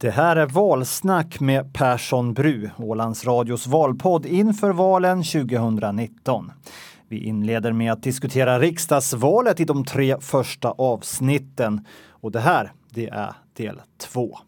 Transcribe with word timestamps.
Det 0.00 0.10
här 0.10 0.36
är 0.36 0.46
Valsnack 0.46 1.40
med 1.40 1.74
Persson 1.74 2.34
Bru, 2.34 2.70
Ålands 2.76 3.24
Radios 3.24 3.66
valpodd 3.66 4.26
inför 4.26 4.70
valen 4.70 5.22
2019. 5.22 6.52
Vi 7.08 7.24
inleder 7.24 7.72
med 7.72 7.92
att 7.92 8.02
diskutera 8.02 8.58
riksdagsvalet 8.58 9.60
i 9.60 9.64
de 9.64 9.84
tre 9.84 10.16
första 10.20 10.70
avsnitten. 10.70 11.84
Och 12.10 12.32
det 12.32 12.40
här, 12.40 12.72
det 12.90 13.08
är 13.08 13.32
del 13.56 13.80
två. 13.98 14.38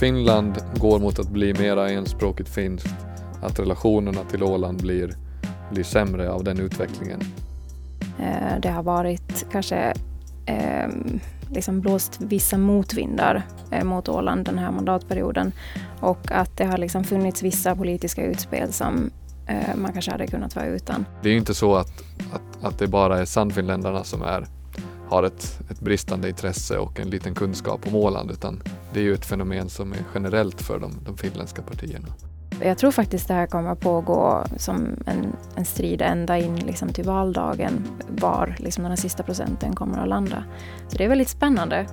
Finland 0.00 0.54
går 0.76 0.98
mot 0.98 1.18
att 1.18 1.28
bli 1.28 1.54
mera 1.54 1.90
enspråkigt 1.90 2.48
finskt, 2.48 2.94
att 3.42 3.58
relationerna 3.58 4.20
till 4.30 4.42
Åland 4.42 4.82
blir, 4.82 5.14
blir 5.72 5.84
sämre 5.84 6.30
av 6.30 6.44
den 6.44 6.60
utvecklingen. 6.60 7.20
Eh, 8.18 8.60
det 8.62 8.68
har 8.68 8.82
varit 8.82 9.46
kanske 9.52 9.94
eh, 10.46 10.88
liksom 11.50 11.80
blåst 11.80 12.20
vissa 12.20 12.58
motvindar 12.58 13.42
eh, 13.70 13.84
mot 13.84 14.08
Åland 14.08 14.44
den 14.46 14.58
här 14.58 14.72
mandatperioden 14.72 15.52
och 16.00 16.30
att 16.30 16.56
det 16.56 16.64
har 16.64 16.78
liksom 16.78 17.04
funnits 17.04 17.42
vissa 17.42 17.76
politiska 17.76 18.24
utspel 18.24 18.72
som 18.72 19.10
eh, 19.46 19.76
man 19.76 19.92
kanske 19.92 20.10
hade 20.10 20.26
kunnat 20.26 20.56
vara 20.56 20.66
utan. 20.66 21.06
Det 21.22 21.28
är 21.28 21.32
ju 21.32 21.38
inte 21.38 21.54
så 21.54 21.76
att, 21.76 22.02
att, 22.32 22.64
att 22.64 22.78
det 22.78 22.86
bara 22.86 23.18
är 23.20 23.24
Sannfinländarna 23.24 24.04
som 24.04 24.22
är, 24.22 24.46
har 25.08 25.22
ett, 25.22 25.60
ett 25.70 25.80
bristande 25.80 26.28
intresse 26.28 26.78
och 26.78 27.00
en 27.00 27.10
liten 27.10 27.34
kunskap 27.34 27.86
om 27.86 27.94
Åland 27.94 28.30
utan 28.30 28.62
det 28.92 29.00
är 29.00 29.04
ju 29.04 29.14
ett 29.14 29.26
fenomen 29.26 29.68
som 29.68 29.92
är 29.92 29.98
generellt 30.14 30.62
för 30.62 30.78
de, 30.78 30.92
de 31.04 31.16
finländska 31.16 31.62
partierna. 31.62 32.08
Jag 32.60 32.78
tror 32.78 32.90
faktiskt 32.90 33.28
det 33.28 33.34
här 33.34 33.46
kommer 33.46 33.70
att 33.70 33.80
pågå 33.80 34.44
som 34.56 34.96
en, 35.06 35.36
en 35.56 35.64
strid 35.64 36.02
ända 36.02 36.38
in 36.38 36.56
liksom 36.56 36.88
till 36.88 37.04
valdagen 37.04 37.86
var 38.08 38.56
liksom 38.58 38.82
den 38.82 38.92
här 38.92 38.96
sista 38.96 39.22
procenten 39.22 39.74
kommer 39.74 39.98
att 39.98 40.08
landa. 40.08 40.44
Så 40.88 40.98
det 40.98 41.04
är 41.04 41.08
väldigt 41.08 41.28
spännande. 41.28 41.86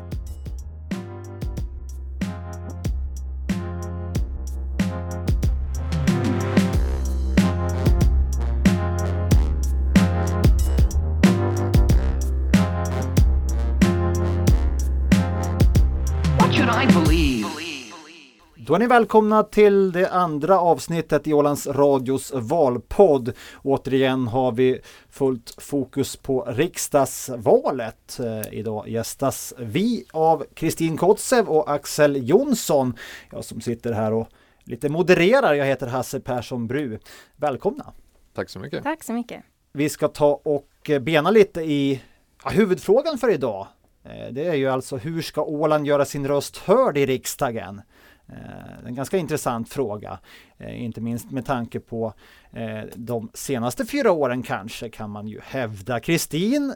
Då 18.72 18.76
är 18.76 18.80
ni 18.80 18.88
välkomna 18.88 19.44
till 19.44 19.92
det 19.92 20.10
andra 20.10 20.60
avsnittet 20.60 21.28
i 21.28 21.34
Ålands 21.34 21.68
Radios 21.68 22.32
valpodd. 22.36 23.34
Återigen 23.64 24.28
har 24.28 24.52
vi 24.52 24.80
fullt 25.10 25.56
fokus 25.58 26.16
på 26.16 26.46
riksdagsvalet. 26.48 28.20
Eh, 28.20 28.54
idag 28.60 28.90
gästas 28.90 29.54
vi 29.58 30.06
av 30.12 30.46
Kristin 30.54 30.98
Kotzev 30.98 31.48
och 31.48 31.72
Axel 31.72 32.30
Jonsson. 32.30 32.94
Jag 33.32 33.46
som 33.46 33.62
sitter 33.62 33.94
här 33.94 34.14
och 34.14 34.28
lite 34.64 34.90
modererar. 34.90 35.54
Jag 35.54 35.66
heter 35.66 35.88
Hasse 35.88 36.20
Persson 36.20 36.68
Bru. 36.68 37.00
Välkomna! 37.36 37.94
Tack 38.34 38.50
så 38.50 38.60
mycket! 38.60 38.84
Tack 38.84 39.04
så 39.04 39.14
mycket! 39.14 39.44
Vi 39.74 39.90
ska 39.90 40.08
ta 40.08 40.42
och 40.44 40.92
bena 41.02 41.32
lite 41.32 41.62
i 41.62 42.02
ja, 42.44 42.50
huvudfrågan 42.50 43.18
för 43.18 43.34
idag. 43.34 43.68
Eh, 44.04 44.32
det 44.32 44.46
är 44.46 44.56
ju 44.56 44.68
alltså 44.68 44.98
hur 44.98 45.22
ska 45.22 45.44
Åland 45.44 45.88
göra 45.88 46.06
sin 46.06 46.28
röst 46.28 46.58
hörd 46.58 46.98
i 46.98 47.06
riksdagen? 47.06 47.82
Eh, 48.28 48.88
en 48.88 48.96
ganska 48.96 49.18
intressant 49.18 49.70
fråga, 49.70 50.20
eh, 50.58 50.84
inte 50.84 51.02
minst 51.02 51.32
med 51.32 51.46
tanke 51.46 51.80
på 51.80 52.14
eh, 52.52 52.82
de 52.96 53.30
senaste 53.34 53.86
fyra 53.86 54.12
åren 54.12 54.44
kanske 54.44 54.90
kan 54.90 55.10
man 55.10 55.28
ju 55.28 55.40
hävda. 55.44 56.00
Kristin, 56.00 56.74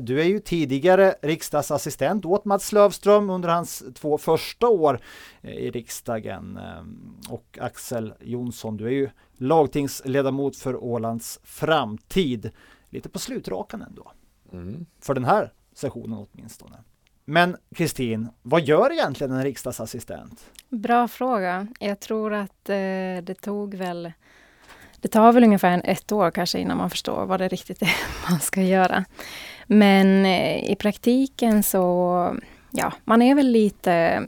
du 0.00 0.20
är 0.20 0.24
ju 0.24 0.38
tidigare 0.38 1.14
riksdagsassistent 1.22 2.24
åt 2.24 2.44
Mats 2.44 2.72
Lövström 2.72 3.30
under 3.30 3.48
hans 3.48 3.82
två 3.94 4.18
första 4.18 4.68
år 4.68 5.00
i 5.42 5.70
riksdagen. 5.70 6.58
Och 7.28 7.58
Axel 7.60 8.14
Jonsson, 8.20 8.76
du 8.76 8.86
är 8.86 8.90
ju 8.90 9.10
lagtingsledamot 9.36 10.56
för 10.56 10.84
Ålands 10.84 11.40
framtid. 11.42 12.50
Lite 12.88 13.08
på 13.08 13.18
slutrakan 13.18 13.82
ändå. 13.82 14.12
Mm. 14.52 14.86
För 15.00 15.14
den 15.14 15.24
här 15.24 15.52
sessionen 15.74 16.26
åtminstone. 16.32 16.76
Men 17.24 17.56
Kristin, 17.74 18.28
vad 18.42 18.62
gör 18.62 18.92
egentligen 18.92 19.32
en 19.32 19.42
riksdagsassistent? 19.42 20.44
Bra 20.68 21.08
fråga. 21.08 21.66
Jag 21.80 22.00
tror 22.00 22.34
att 22.34 22.68
eh, 22.68 23.22
det 23.22 23.36
tog 23.40 23.74
väl 23.74 24.12
det 25.02 25.08
tar 25.08 25.32
väl 25.32 25.44
ungefär 25.44 25.70
en 25.70 25.82
ett 25.84 26.12
år 26.12 26.30
kanske 26.30 26.58
innan 26.58 26.76
man 26.76 26.90
förstår 26.90 27.26
vad 27.26 27.40
det 27.40 27.48
riktigt 27.48 27.82
är 27.82 27.96
man 28.30 28.40
ska 28.40 28.62
göra. 28.62 29.04
Men 29.66 30.26
eh, 30.26 30.70
i 30.70 30.76
praktiken 30.78 31.62
så, 31.62 32.36
ja, 32.70 32.92
man 33.04 33.22
är 33.22 33.34
väl 33.34 33.46
lite 33.46 34.22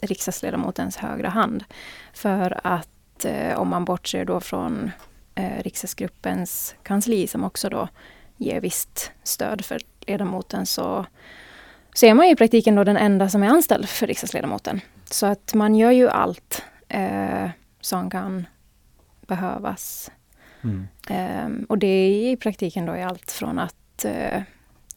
riksdagsledamotens 0.00 0.96
högra 0.96 1.28
hand. 1.28 1.64
För 2.12 2.60
att 2.64 3.24
eh, 3.24 3.58
om 3.58 3.68
man 3.68 3.84
bortser 3.84 4.24
då 4.24 4.40
från 4.40 4.90
eh, 5.34 5.62
riksdagsgruppens 5.62 6.74
kansli 6.82 7.26
som 7.26 7.44
också 7.44 7.68
då 7.68 7.88
ger 8.36 8.60
visst 8.60 9.12
stöd 9.22 9.64
för 9.64 9.80
ledamoten 10.06 10.66
så 10.66 11.06
så 11.98 12.06
är 12.06 12.14
man 12.14 12.26
ju 12.26 12.32
i 12.32 12.36
praktiken 12.36 12.74
då 12.74 12.84
den 12.84 12.96
enda 12.96 13.28
som 13.28 13.42
är 13.42 13.48
anställd 13.48 13.88
för 13.88 14.06
riksdagsledamoten. 14.06 14.80
Så 15.10 15.26
att 15.26 15.54
man 15.54 15.74
gör 15.74 15.90
ju 15.90 16.08
allt 16.08 16.62
eh, 16.88 17.50
som 17.80 18.10
kan 18.10 18.46
behövas. 19.26 20.10
Mm. 20.62 20.88
Eh, 21.10 21.64
och 21.68 21.78
det 21.78 21.86
är 21.86 22.32
i 22.32 22.36
praktiken 22.36 22.86
då 22.86 22.92
allt 22.92 23.30
från 23.30 23.58
att 23.58 24.04
eh, 24.04 24.42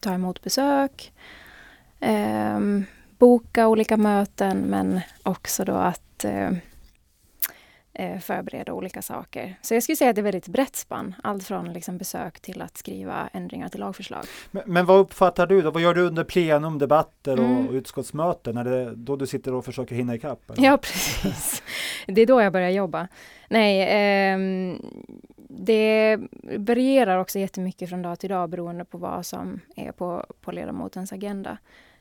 ta 0.00 0.14
emot 0.14 0.42
besök, 0.42 1.12
ehm, 2.00 2.84
boka 3.18 3.68
olika 3.68 3.96
möten 3.96 4.58
men 4.58 5.00
också 5.22 5.64
då 5.64 5.74
att 5.74 6.24
eh, 7.94 8.18
förbereda 8.18 8.72
olika 8.72 9.02
saker. 9.02 9.58
Så 9.62 9.74
jag 9.74 9.82
skulle 9.82 9.96
säga 9.96 10.10
att 10.10 10.16
det 10.16 10.20
är 10.20 10.22
väldigt 10.22 10.48
brett 10.48 10.76
spann. 10.76 11.14
Allt 11.22 11.44
från 11.44 11.72
liksom 11.72 11.98
besök 11.98 12.40
till 12.40 12.62
att 12.62 12.76
skriva 12.76 13.28
ändringar 13.32 13.68
till 13.68 13.80
lagförslag. 13.80 14.24
Men, 14.50 14.62
men 14.66 14.86
vad 14.86 15.00
uppfattar 15.00 15.46
du 15.46 15.62
då? 15.62 15.70
Vad 15.70 15.82
gör 15.82 15.94
du 15.94 16.00
under 16.00 16.24
plenum, 16.24 16.78
debatter 16.78 17.38
och 17.38 17.44
mm. 17.44 17.74
utskottsmöten? 17.74 18.56
Är 18.56 18.64
det 18.64 18.94
då 18.94 19.16
du 19.16 19.26
sitter 19.26 19.54
och 19.54 19.64
försöker 19.64 19.94
hinna 19.94 20.14
ikapp? 20.14 20.50
Eller? 20.50 20.64
Ja, 20.64 20.76
precis. 20.76 21.62
Det 22.06 22.22
är 22.22 22.26
då 22.26 22.42
jag 22.42 22.52
börjar 22.52 22.70
jobba. 22.70 23.08
Nej, 23.48 23.82
eh, 23.82 24.38
det 25.48 26.18
varierar 26.58 27.18
också 27.18 27.38
jättemycket 27.38 27.88
från 27.88 28.02
dag 28.02 28.18
till 28.18 28.30
dag 28.30 28.50
beroende 28.50 28.84
på 28.84 28.98
vad 28.98 29.26
som 29.26 29.60
är 29.76 29.92
på, 29.92 30.26
på 30.40 30.52
ledamotens 30.52 31.12
agenda. 31.12 31.58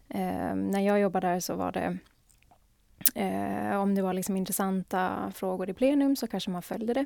Eh, 0.10 0.56
när 0.56 0.80
jag 0.80 1.00
jobbade 1.00 1.28
där 1.28 1.40
så 1.40 1.56
var 1.56 1.72
det 1.72 1.98
Eh, 3.16 3.82
om 3.82 3.96
det 3.96 4.02
var 4.02 4.14
liksom 4.14 4.38
intressanta 4.38 5.32
frågor 5.36 5.70
i 5.70 5.74
plenum 5.74 6.16
så 6.16 6.28
kanske 6.28 6.52
man 6.52 6.62
följde 6.62 6.94
det. 6.94 7.06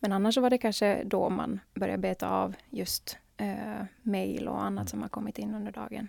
Men 0.00 0.12
annars 0.12 0.36
var 0.36 0.50
det 0.50 0.58
kanske 0.58 1.02
då 1.04 1.30
man 1.30 1.60
började 1.74 1.98
beta 1.98 2.28
av 2.28 2.54
just 2.70 3.18
eh, 3.36 3.84
mejl 4.02 4.48
och 4.48 4.64
annat 4.64 4.88
som 4.88 5.02
har 5.02 5.08
kommit 5.08 5.38
in 5.38 5.54
under 5.54 5.72
dagen. 5.72 6.08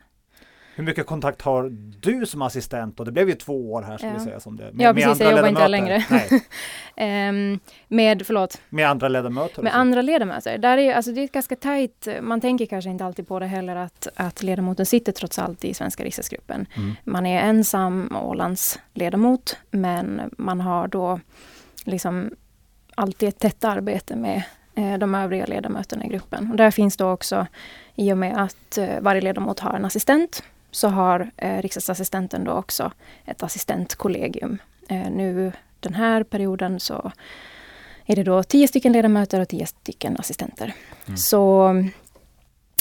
Hur 0.77 0.83
mycket 0.83 1.05
kontakt 1.05 1.41
har 1.41 1.69
du 1.99 2.25
som 2.25 2.41
assistent? 2.41 2.99
Och 2.99 3.05
det 3.05 3.11
blev 3.11 3.29
ju 3.29 3.35
två 3.35 3.73
år 3.73 3.81
här, 3.81 3.97
ska 3.97 4.07
ja. 4.07 4.13
vi 4.13 4.19
säga. 4.19 4.39
Som 4.39 4.57
det, 4.57 4.71
med, 4.73 4.85
ja, 4.85 4.93
precis. 4.93 5.19
jag 5.19 5.31
jobbar 5.31 5.47
inte 5.47 5.67
längre. 5.67 5.95
um, 7.29 7.59
med, 7.87 8.25
förlåt? 8.25 8.61
Med 8.69 8.89
andra 8.89 9.07
ledamöter? 9.07 9.61
Med 9.61 9.75
andra 9.75 10.01
ledamöter. 10.01 10.57
Där 10.57 10.77
är, 10.77 10.93
alltså, 10.93 11.11
det 11.11 11.21
är 11.21 11.27
ganska 11.27 11.55
tajt. 11.55 12.07
Man 12.21 12.41
tänker 12.41 12.65
kanske 12.65 12.89
inte 12.89 13.05
alltid 13.05 13.27
på 13.27 13.39
det 13.39 13.45
heller 13.45 13.75
att, 13.75 14.07
att 14.15 14.43
ledamoten 14.43 14.85
sitter 14.85 15.11
trots 15.11 15.39
allt 15.39 15.65
i 15.65 15.73
svenska 15.73 16.03
riksdagsgruppen. 16.03 16.65
Mm. 16.75 16.95
Man 17.03 17.25
är 17.25 17.41
ensam 17.41 18.15
Ålands 18.23 18.79
ledamot, 18.93 19.57
men 19.71 20.21
man 20.37 20.61
har 20.61 20.87
då 20.87 21.19
liksom 21.83 22.31
alltid 22.95 23.29
ett 23.29 23.39
tätt 23.39 23.63
arbete 23.63 24.15
med 24.15 24.43
eh, 24.75 24.97
de 24.97 25.15
övriga 25.15 25.45
ledamöterna 25.45 26.05
i 26.05 26.07
gruppen. 26.07 26.51
Och 26.51 26.57
där 26.57 26.71
finns 26.71 26.97
då 26.97 27.09
också, 27.09 27.47
i 27.95 28.13
och 28.13 28.17
med 28.17 28.37
att 28.37 28.77
eh, 28.77 28.99
varje 29.01 29.21
ledamot 29.21 29.59
har 29.59 29.73
en 29.73 29.85
assistent, 29.85 30.43
så 30.71 30.87
har 30.87 31.31
eh, 31.37 31.61
riksdagsassistenten 31.61 32.43
då 32.43 32.51
också 32.51 32.91
ett 33.25 33.43
assistentkollegium. 33.43 34.57
Eh, 34.89 35.09
nu 35.09 35.51
den 35.79 35.93
här 35.93 36.23
perioden 36.23 36.79
så 36.79 37.11
är 38.05 38.15
det 38.15 38.23
då 38.23 38.43
tio 38.43 38.67
stycken 38.67 38.91
ledamöter 38.93 39.39
och 39.39 39.47
tio 39.47 39.65
stycken 39.65 40.17
assistenter. 40.17 40.73
Mm. 41.05 41.17
Så 41.17 41.73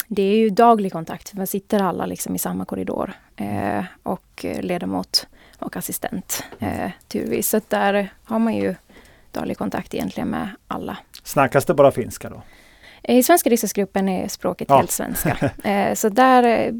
det 0.07 0.21
är 0.21 0.37
ju 0.37 0.49
daglig 0.49 0.91
kontakt. 0.91 1.33
Man 1.33 1.47
sitter 1.47 1.81
alla 1.81 2.05
liksom 2.05 2.35
i 2.35 2.39
samma 2.39 2.65
korridor. 2.65 3.13
Eh, 3.35 3.83
och 4.03 4.45
ledamot 4.59 5.27
och 5.59 5.77
assistent 5.77 6.43
eh, 6.59 6.91
turvis. 7.07 7.49
Så 7.49 7.61
där 7.67 8.13
har 8.23 8.39
man 8.39 8.55
ju 8.55 8.75
daglig 9.31 9.57
kontakt 9.57 9.93
egentligen 9.93 10.29
med 10.29 10.49
alla. 10.67 10.97
Snackas 11.23 11.65
det 11.65 11.73
bara 11.73 11.91
finska 11.91 12.29
då? 12.29 12.41
I 13.03 13.23
svenska 13.23 13.49
riksdagsgruppen 13.49 14.09
är 14.09 14.27
språket 14.27 14.69
ja. 14.69 14.77
helt 14.77 14.91
svenska. 14.91 15.51
Eh, 15.63 15.93
så 15.93 16.09
där 16.09 16.71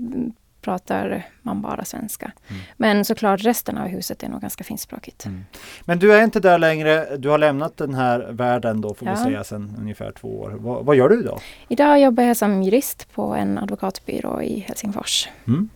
pratar 0.67 1.25
man 1.41 1.61
bara 1.61 1.85
svenska. 1.85 2.31
Mm. 2.47 2.61
Men 2.77 3.05
såklart 3.05 3.43
resten 3.43 3.77
av 3.77 3.87
huset 3.87 4.23
är 4.23 4.29
nog 4.29 4.41
ganska 4.41 4.63
finskspråkigt. 4.63 5.25
Mm. 5.25 5.45
Men 5.85 5.99
du 5.99 6.13
är 6.13 6.23
inte 6.23 6.39
där 6.39 6.57
längre, 6.57 7.17
du 7.17 7.29
har 7.29 7.37
lämnat 7.37 7.77
den 7.77 7.93
här 7.93 8.19
världen 8.31 8.81
då 8.81 8.93
får 8.93 9.07
ja. 9.07 9.13
vi 9.13 9.23
säga 9.23 9.43
sedan 9.43 9.75
ungefär 9.79 10.11
två 10.11 10.39
år. 10.39 10.49
Va, 10.49 10.81
vad 10.81 10.95
gör 10.95 11.09
du 11.09 11.19
idag? 11.19 11.39
Idag 11.67 12.01
jobbar 12.01 12.23
jag 12.23 12.37
som 12.37 12.63
jurist 12.63 13.13
på 13.13 13.35
en 13.35 13.57
advokatbyrå 13.57 14.41
i 14.41 14.59
Helsingfors. 14.59 15.29
Mm. 15.47 15.69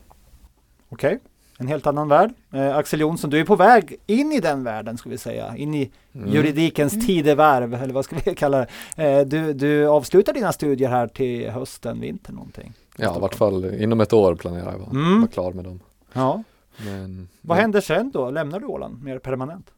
Okej, 0.89 1.15
okay. 1.15 1.19
En 1.61 1.67
helt 1.67 1.87
annan 1.87 2.07
värld. 2.07 2.33
Eh, 2.51 2.75
Axel 2.75 2.99
Jonsson, 2.99 3.29
du 3.29 3.39
är 3.39 3.45
på 3.45 3.55
väg 3.55 3.95
in 4.05 4.31
i 4.31 4.39
den 4.39 4.63
världen, 4.63 4.97
ska 4.97 5.09
vi 5.09 5.17
säga. 5.17 5.57
In 5.57 5.73
i 5.73 5.91
mm. 6.13 6.29
juridikens 6.29 6.93
mm. 6.93 7.05
tidevarv, 7.05 7.73
eller 7.73 7.93
vad 7.93 8.05
ska 8.05 8.15
vi 8.25 8.35
kalla 8.35 8.57
det. 8.95 9.03
Eh, 9.03 9.25
du, 9.25 9.53
du 9.53 9.87
avslutar 9.87 10.33
dina 10.33 10.53
studier 10.53 10.89
här 10.89 11.07
till 11.07 11.49
hösten, 11.49 12.01
vinter 12.01 12.33
någonting. 12.33 12.73
Ja, 12.97 13.17
i 13.17 13.19
vart 13.19 13.35
fall 13.35 13.65
inom 13.65 14.01
ett 14.01 14.13
år 14.13 14.35
planerar 14.35 14.71
jag 14.71 14.81
att 14.81 14.91
mm. 14.91 15.21
vara 15.21 15.31
klar 15.31 15.51
med 15.51 15.63
dem. 15.63 15.79
Ja. 16.13 16.43
Men, 16.85 17.27
vad 17.41 17.55
men... 17.55 17.61
händer 17.61 17.81
sen 17.81 18.11
då? 18.11 18.31
Lämnar 18.31 18.59
du 18.59 18.65
Åland 18.65 19.03
mer 19.03 19.19
permanent? 19.19 19.71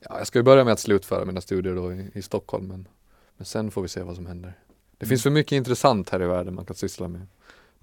Ja, 0.00 0.18
jag 0.18 0.26
ska 0.26 0.38
ju 0.38 0.42
börja 0.42 0.64
med 0.64 0.72
att 0.72 0.80
slutföra 0.80 1.24
mina 1.24 1.40
studier 1.40 1.74
då 1.74 1.92
i, 1.92 2.10
i 2.14 2.22
Stockholm, 2.22 2.68
men, 2.68 2.88
men 3.36 3.44
sen 3.46 3.70
får 3.70 3.82
vi 3.82 3.88
se 3.88 4.02
vad 4.02 4.16
som 4.16 4.26
händer. 4.26 4.52
Det 4.98 5.04
mm. 5.04 5.08
finns 5.08 5.22
för 5.22 5.30
mycket 5.30 5.52
intressant 5.52 6.10
här 6.10 6.22
i 6.22 6.26
världen 6.26 6.54
man 6.54 6.64
kan 6.64 6.76
syssla 6.76 7.08
med. 7.08 7.26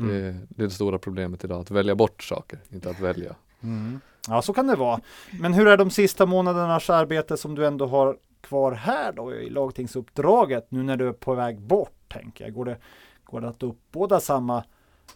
Mm. 0.02 0.14
Det, 0.14 0.32
det, 0.50 0.64
är 0.64 0.68
det 0.68 0.70
stora 0.70 1.00
problemet 1.00 1.44
idag, 1.44 1.62
att 1.62 1.72
välja 1.72 1.96
bort 1.96 2.24
saker, 2.24 2.60
inte 2.70 2.90
att 2.90 3.00
välja. 3.00 3.36
Mm. 3.64 4.00
Ja, 4.28 4.42
så 4.42 4.54
kan 4.54 4.68
det 4.68 4.76
vara. 4.76 5.00
Men 5.40 5.54
hur 5.54 5.68
är 5.68 5.78
de 5.78 5.90
sista 5.90 6.26
månadernas 6.26 6.90
arbete 6.90 7.38
som 7.38 7.56
du 7.56 7.66
ändå 7.66 7.86
har 7.86 8.18
kvar 8.42 8.72
här 8.72 9.12
då 9.12 9.34
i 9.34 9.50
lagtingsuppdraget, 9.50 10.66
nu 10.70 10.84
när 10.84 10.98
du 10.98 11.08
är 11.08 11.14
på 11.14 11.34
väg 11.34 11.60
bort, 11.60 11.94
tänker 12.08 12.46
jag? 12.46 12.54
Går 12.54 12.66
det, 12.66 12.78
går 13.24 13.42
det 13.42 13.50
att 13.50 13.64
uppbåda 13.64 14.20
samma 14.20 14.64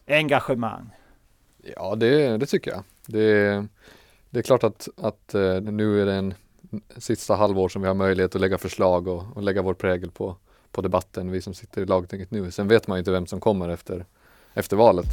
engagemang? 0.07 0.89
Ja, 1.75 1.95
det, 1.95 2.37
det 2.37 2.45
tycker 2.45 2.71
jag. 2.71 2.83
Det, 3.07 3.65
det 4.29 4.39
är 4.39 4.43
klart 4.43 4.63
att, 4.63 4.87
att 4.97 5.33
eh, 5.33 5.61
nu 5.61 6.01
är 6.01 6.05
det 6.05 6.13
en 6.13 6.33
sista 6.97 7.35
halvår 7.35 7.69
som 7.69 7.81
vi 7.81 7.87
har 7.87 7.95
möjlighet 7.95 8.35
att 8.35 8.41
lägga 8.41 8.57
förslag 8.57 9.07
och, 9.07 9.23
och 9.35 9.43
lägga 9.43 9.61
vår 9.61 9.73
prägel 9.73 10.11
på, 10.11 10.35
på 10.71 10.81
debatten, 10.81 11.31
vi 11.31 11.41
som 11.41 11.53
sitter 11.53 11.81
i 11.81 11.85
lagtinget 11.85 12.31
nu. 12.31 12.51
Sen 12.51 12.67
vet 12.67 12.87
man 12.87 12.97
ju 12.97 12.99
inte 12.99 13.11
vem 13.11 13.25
som 13.27 13.39
kommer 13.39 13.69
efter, 13.69 14.05
efter 14.55 14.77
valet. 14.77 15.05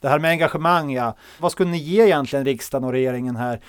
Det 0.00 0.08
här 0.08 0.18
med 0.18 0.30
engagemang, 0.30 0.92
ja. 0.92 1.16
Vad 1.38 1.52
skulle 1.52 1.70
ni 1.70 1.78
ge 1.78 2.02
egentligen 2.04 2.44
riksdagen 2.44 2.84
och 2.84 2.92
regeringen 2.92 3.36
här 3.36 3.60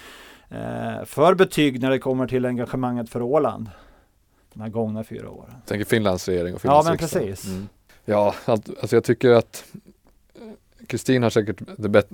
eh, 0.50 1.06
för 1.06 1.34
betyg 1.36 1.82
när 1.82 1.90
det 1.90 2.00
kommer 2.00 2.28
till 2.28 2.46
engagemanget 2.46 3.10
för 3.10 3.22
Åland? 3.22 3.70
De 4.54 4.62
här 4.62 4.70
gångna 4.70 5.04
fyra 5.04 5.30
åren. 5.30 5.52
Jag 5.54 5.66
tänker 5.66 5.86
Finlands 5.86 6.28
regering 6.28 6.56
och 6.56 6.62
Finlands 6.62 6.86
Ja, 6.88 6.92
men 6.92 6.98
riksdag. 7.00 7.22
precis. 7.22 7.46
Mm. 7.48 7.68
Ja, 8.06 8.36
alltså 8.46 8.96
jag 8.96 9.04
tycker 9.04 9.30
att 9.30 9.64
Kristin 10.88 11.24
har 11.24 11.30
säkert 11.30 11.62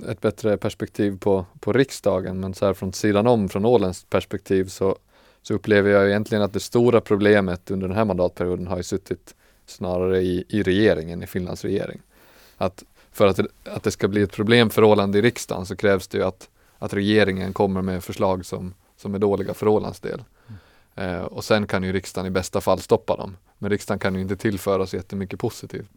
ett 0.10 0.22
bättre 0.22 0.58
perspektiv 0.58 1.18
på, 1.20 1.46
på 1.60 1.74
riksdagen 1.74 2.40
men 2.40 2.54
så 2.54 2.66
här 2.66 2.74
från 2.74 2.94
sidan 2.94 3.28
om, 3.28 3.50
från 3.50 3.66
Ålands 3.66 4.04
perspektiv 4.04 4.66
så, 4.66 4.96
så 5.42 5.54
upplever 5.54 5.90
jag 5.92 6.08
egentligen 6.08 6.44
att 6.44 6.54
det 6.54 6.60
stora 6.60 7.02
problemet 7.02 7.72
under 7.72 7.88
den 7.88 7.98
här 7.98 8.06
mandatperioden 8.06 8.68
har 8.68 8.78
ju 8.78 8.84
suttit 8.84 9.36
snarare 9.66 10.22
i, 10.22 10.44
i 10.50 10.64
regeringen, 10.64 11.24
i 11.24 11.28
Finlands 11.28 11.64
regering. 11.64 12.02
Att 12.58 12.84
för 13.12 13.28
att, 13.28 13.40
att 13.64 13.84
det 13.84 13.92
ska 13.92 14.08
bli 14.08 14.22
ett 14.22 14.32
problem 14.32 14.70
för 14.70 14.84
Åland 14.84 15.16
i 15.16 15.22
riksdagen 15.22 15.66
så 15.66 15.76
krävs 15.76 16.08
det 16.08 16.18
ju 16.18 16.24
att, 16.24 16.50
att 16.78 16.94
regeringen 16.94 17.54
kommer 17.54 17.82
med 17.82 18.04
förslag 18.04 18.46
som, 18.46 18.74
som 18.98 19.16
är 19.16 19.20
dåliga 19.20 19.54
för 19.54 19.68
Ålands 19.68 20.00
del. 20.00 20.24
Mm. 20.48 21.16
Eh, 21.16 21.22
och 21.22 21.44
sen 21.44 21.68
kan 21.68 21.84
ju 21.84 21.94
riksdagen 21.94 22.28
i 22.28 22.32
bästa 22.32 22.62
fall 22.62 22.80
stoppa 22.80 23.16
dem. 23.16 23.38
Men 23.58 23.70
riksdagen 23.70 24.00
kan 24.00 24.16
ju 24.16 24.22
inte 24.22 24.36
tillföra 24.36 24.88
så 24.88 24.96
jättemycket 24.96 25.40
positivt. 25.40 25.92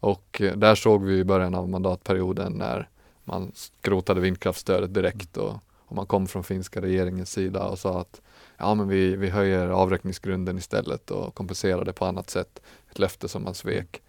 Och 0.00 0.40
eh, 0.40 0.56
där 0.56 0.74
såg 0.74 1.04
vi 1.04 1.18
i 1.18 1.24
början 1.24 1.54
av 1.54 1.68
mandatperioden 1.68 2.52
när 2.52 2.88
man 3.24 3.52
skrotade 3.54 4.20
vindkraftstödet 4.20 4.94
direkt 4.94 5.36
och, 5.36 5.54
och 5.76 5.96
man 5.96 6.06
kom 6.06 6.26
från 6.26 6.44
finska 6.44 6.80
regeringens 6.80 7.32
sida 7.32 7.64
och 7.64 7.78
sa 7.78 8.00
att 8.00 8.20
ja 8.56 8.74
men 8.74 8.88
vi, 8.88 9.16
vi 9.16 9.30
höjer 9.30 9.68
avräkningsgrunden 9.68 10.58
istället 10.58 11.10
och 11.10 11.34
kompenserar 11.34 11.84
det 11.84 11.92
på 11.92 12.04
annat 12.04 12.30
sätt. 12.30 12.60
Ett 12.92 12.98
löfte 12.98 13.28
som 13.28 13.44
man 13.44 13.54
svek. 13.54 14.02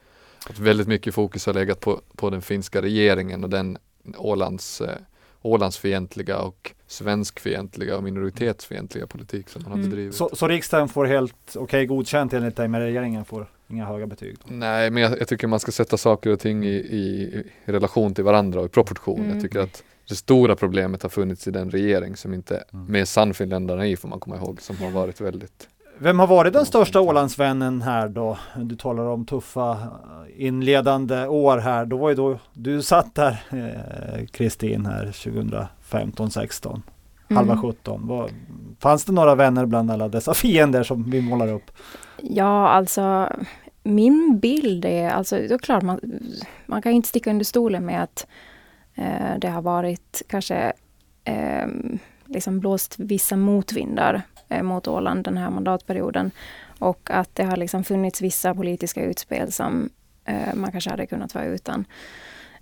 Att 0.49 0.59
väldigt 0.59 0.87
mycket 0.87 1.13
fokus 1.13 1.45
har 1.45 1.53
legat 1.53 1.79
på, 1.79 2.01
på 2.15 2.29
den 2.29 2.41
finska 2.41 2.81
regeringen 2.81 3.43
och 3.43 3.49
den 3.49 3.77
Ålands, 4.17 4.81
eh, 4.81 4.97
Ålandsfientliga 5.41 6.39
och 6.39 6.71
svenskfientliga 6.87 7.97
och 7.97 8.03
minoritetsfientliga 8.03 9.07
politik 9.07 9.49
som 9.49 9.63
man 9.63 9.71
har 9.71 9.77
mm. 9.77 9.89
bedrivit. 9.89 10.15
Så, 10.15 10.29
så 10.33 10.47
riksdagen 10.47 10.89
får 10.89 11.05
helt 11.05 11.35
okej 11.49 11.61
okay, 11.61 11.85
godkänt 11.85 12.33
enligt 12.33 12.55
dig, 12.55 12.67
men 12.67 12.81
regeringen 12.81 13.25
får 13.25 13.47
inga 13.67 13.85
höga 13.85 14.07
betyg? 14.07 14.37
Då. 14.43 14.53
Nej, 14.53 14.89
men 14.89 15.03
jag, 15.03 15.19
jag, 15.19 15.27
tycker 15.27 15.47
man 15.47 15.59
ska 15.59 15.71
sätta 15.71 15.97
saker 15.97 16.29
och 16.29 16.39
ting 16.39 16.65
i, 16.65 16.75
i, 16.75 17.43
i 17.65 17.71
relation 17.71 18.13
till 18.13 18.23
varandra 18.23 18.59
och 18.59 18.65
i 18.65 18.69
proportion. 18.69 19.19
Mm. 19.19 19.33
Jag 19.33 19.41
tycker 19.41 19.59
att 19.59 19.83
det 20.09 20.15
stora 20.15 20.55
problemet 20.55 21.03
har 21.03 21.09
funnits 21.09 21.47
i 21.47 21.51
den 21.51 21.71
regering 21.71 22.15
som 22.15 22.33
inte, 22.33 22.63
mm. 22.73 22.85
med 22.85 23.07
Sannfinländarna 23.07 23.87
i 23.87 23.95
får 23.95 24.09
man 24.09 24.19
komma 24.19 24.37
ihåg, 24.37 24.61
som 24.61 24.77
har 24.77 24.91
varit 24.91 25.21
väldigt 25.21 25.67
vem 25.97 26.19
har 26.19 26.27
varit 26.27 26.53
den 26.53 26.65
största 26.65 27.01
Ålandsvännen 27.01 27.81
här 27.81 28.09
då? 28.09 28.37
Du 28.55 28.75
talar 28.75 29.03
om 29.03 29.25
tuffa 29.25 29.71
eh, 29.71 30.45
inledande 30.47 31.27
år 31.27 31.57
här. 31.57 31.85
Då 31.85 31.97
var 31.97 32.09
ju 32.09 32.15
då 32.15 32.39
du 32.53 32.81
satt 32.81 33.15
där 33.15 33.43
eh, 33.49 34.25
Kristin 34.25 34.85
här 34.85 35.05
2015, 35.05 36.31
16, 36.31 36.83
mm. 37.29 37.37
halva 37.37 37.61
17. 37.61 38.07
Var, 38.07 38.29
fanns 38.79 39.05
det 39.05 39.11
några 39.11 39.35
vänner 39.35 39.65
bland 39.65 39.91
alla 39.91 40.07
dessa 40.07 40.33
fiender 40.33 40.83
som 40.83 41.11
vi 41.11 41.21
målar 41.21 41.53
upp? 41.53 41.71
Ja, 42.21 42.69
alltså 42.69 43.29
min 43.83 44.39
bild 44.39 44.85
är, 44.85 45.09
alltså 45.09 45.35
det 45.35 45.53
är 45.53 45.57
klart 45.57 45.83
man, 45.83 45.99
man 46.65 46.81
kan 46.81 46.91
inte 46.91 47.09
sticka 47.09 47.29
under 47.29 47.45
stolen 47.45 47.85
med 47.85 48.03
att 48.03 48.27
eh, 48.95 49.39
det 49.39 49.47
har 49.47 49.61
varit 49.61 50.21
kanske 50.27 50.73
eh, 51.23 51.67
liksom 52.25 52.59
blåst 52.59 52.95
vissa 52.97 53.35
motvindar 53.35 54.21
Eh, 54.53 54.63
mot 54.63 54.87
Åland 54.87 55.23
den 55.23 55.37
här 55.37 55.49
mandatperioden. 55.49 56.31
Och 56.79 57.09
att 57.11 57.29
det 57.33 57.43
har 57.43 57.57
liksom 57.57 57.83
funnits 57.83 58.21
vissa 58.21 58.55
politiska 58.55 59.03
utspel 59.03 59.51
som 59.51 59.89
eh, 60.25 60.53
man 60.53 60.71
kanske 60.71 60.89
hade 60.89 61.05
kunnat 61.05 61.35
vara 61.35 61.45
utan. 61.45 61.85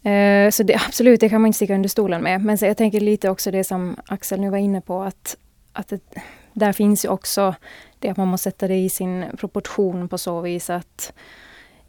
Eh, 0.03 0.49
så 0.49 0.63
det, 0.63 0.75
absolut, 0.75 1.19
det 1.19 1.29
kan 1.29 1.41
man 1.41 1.47
inte 1.47 1.55
sticka 1.55 1.75
under 1.75 1.89
stolen 1.89 2.23
med. 2.23 2.41
Men 2.41 2.57
så 2.57 2.65
jag 2.65 2.77
tänker 2.77 2.99
lite 2.99 3.29
också 3.29 3.51
det 3.51 3.63
som 3.63 3.95
Axel 4.05 4.41
nu 4.41 4.49
var 4.49 4.57
inne 4.57 4.81
på 4.81 5.01
att, 5.01 5.37
att 5.73 5.87
det, 5.87 6.01
där 6.53 6.73
finns 6.73 7.05
ju 7.05 7.09
också 7.09 7.55
det 7.99 8.09
att 8.09 8.17
man 8.17 8.27
måste 8.27 8.43
sätta 8.43 8.67
det 8.67 8.77
i 8.77 8.89
sin 8.89 9.25
proportion 9.37 10.09
på 10.09 10.17
så 10.17 10.41
vis 10.41 10.69
att 10.69 11.13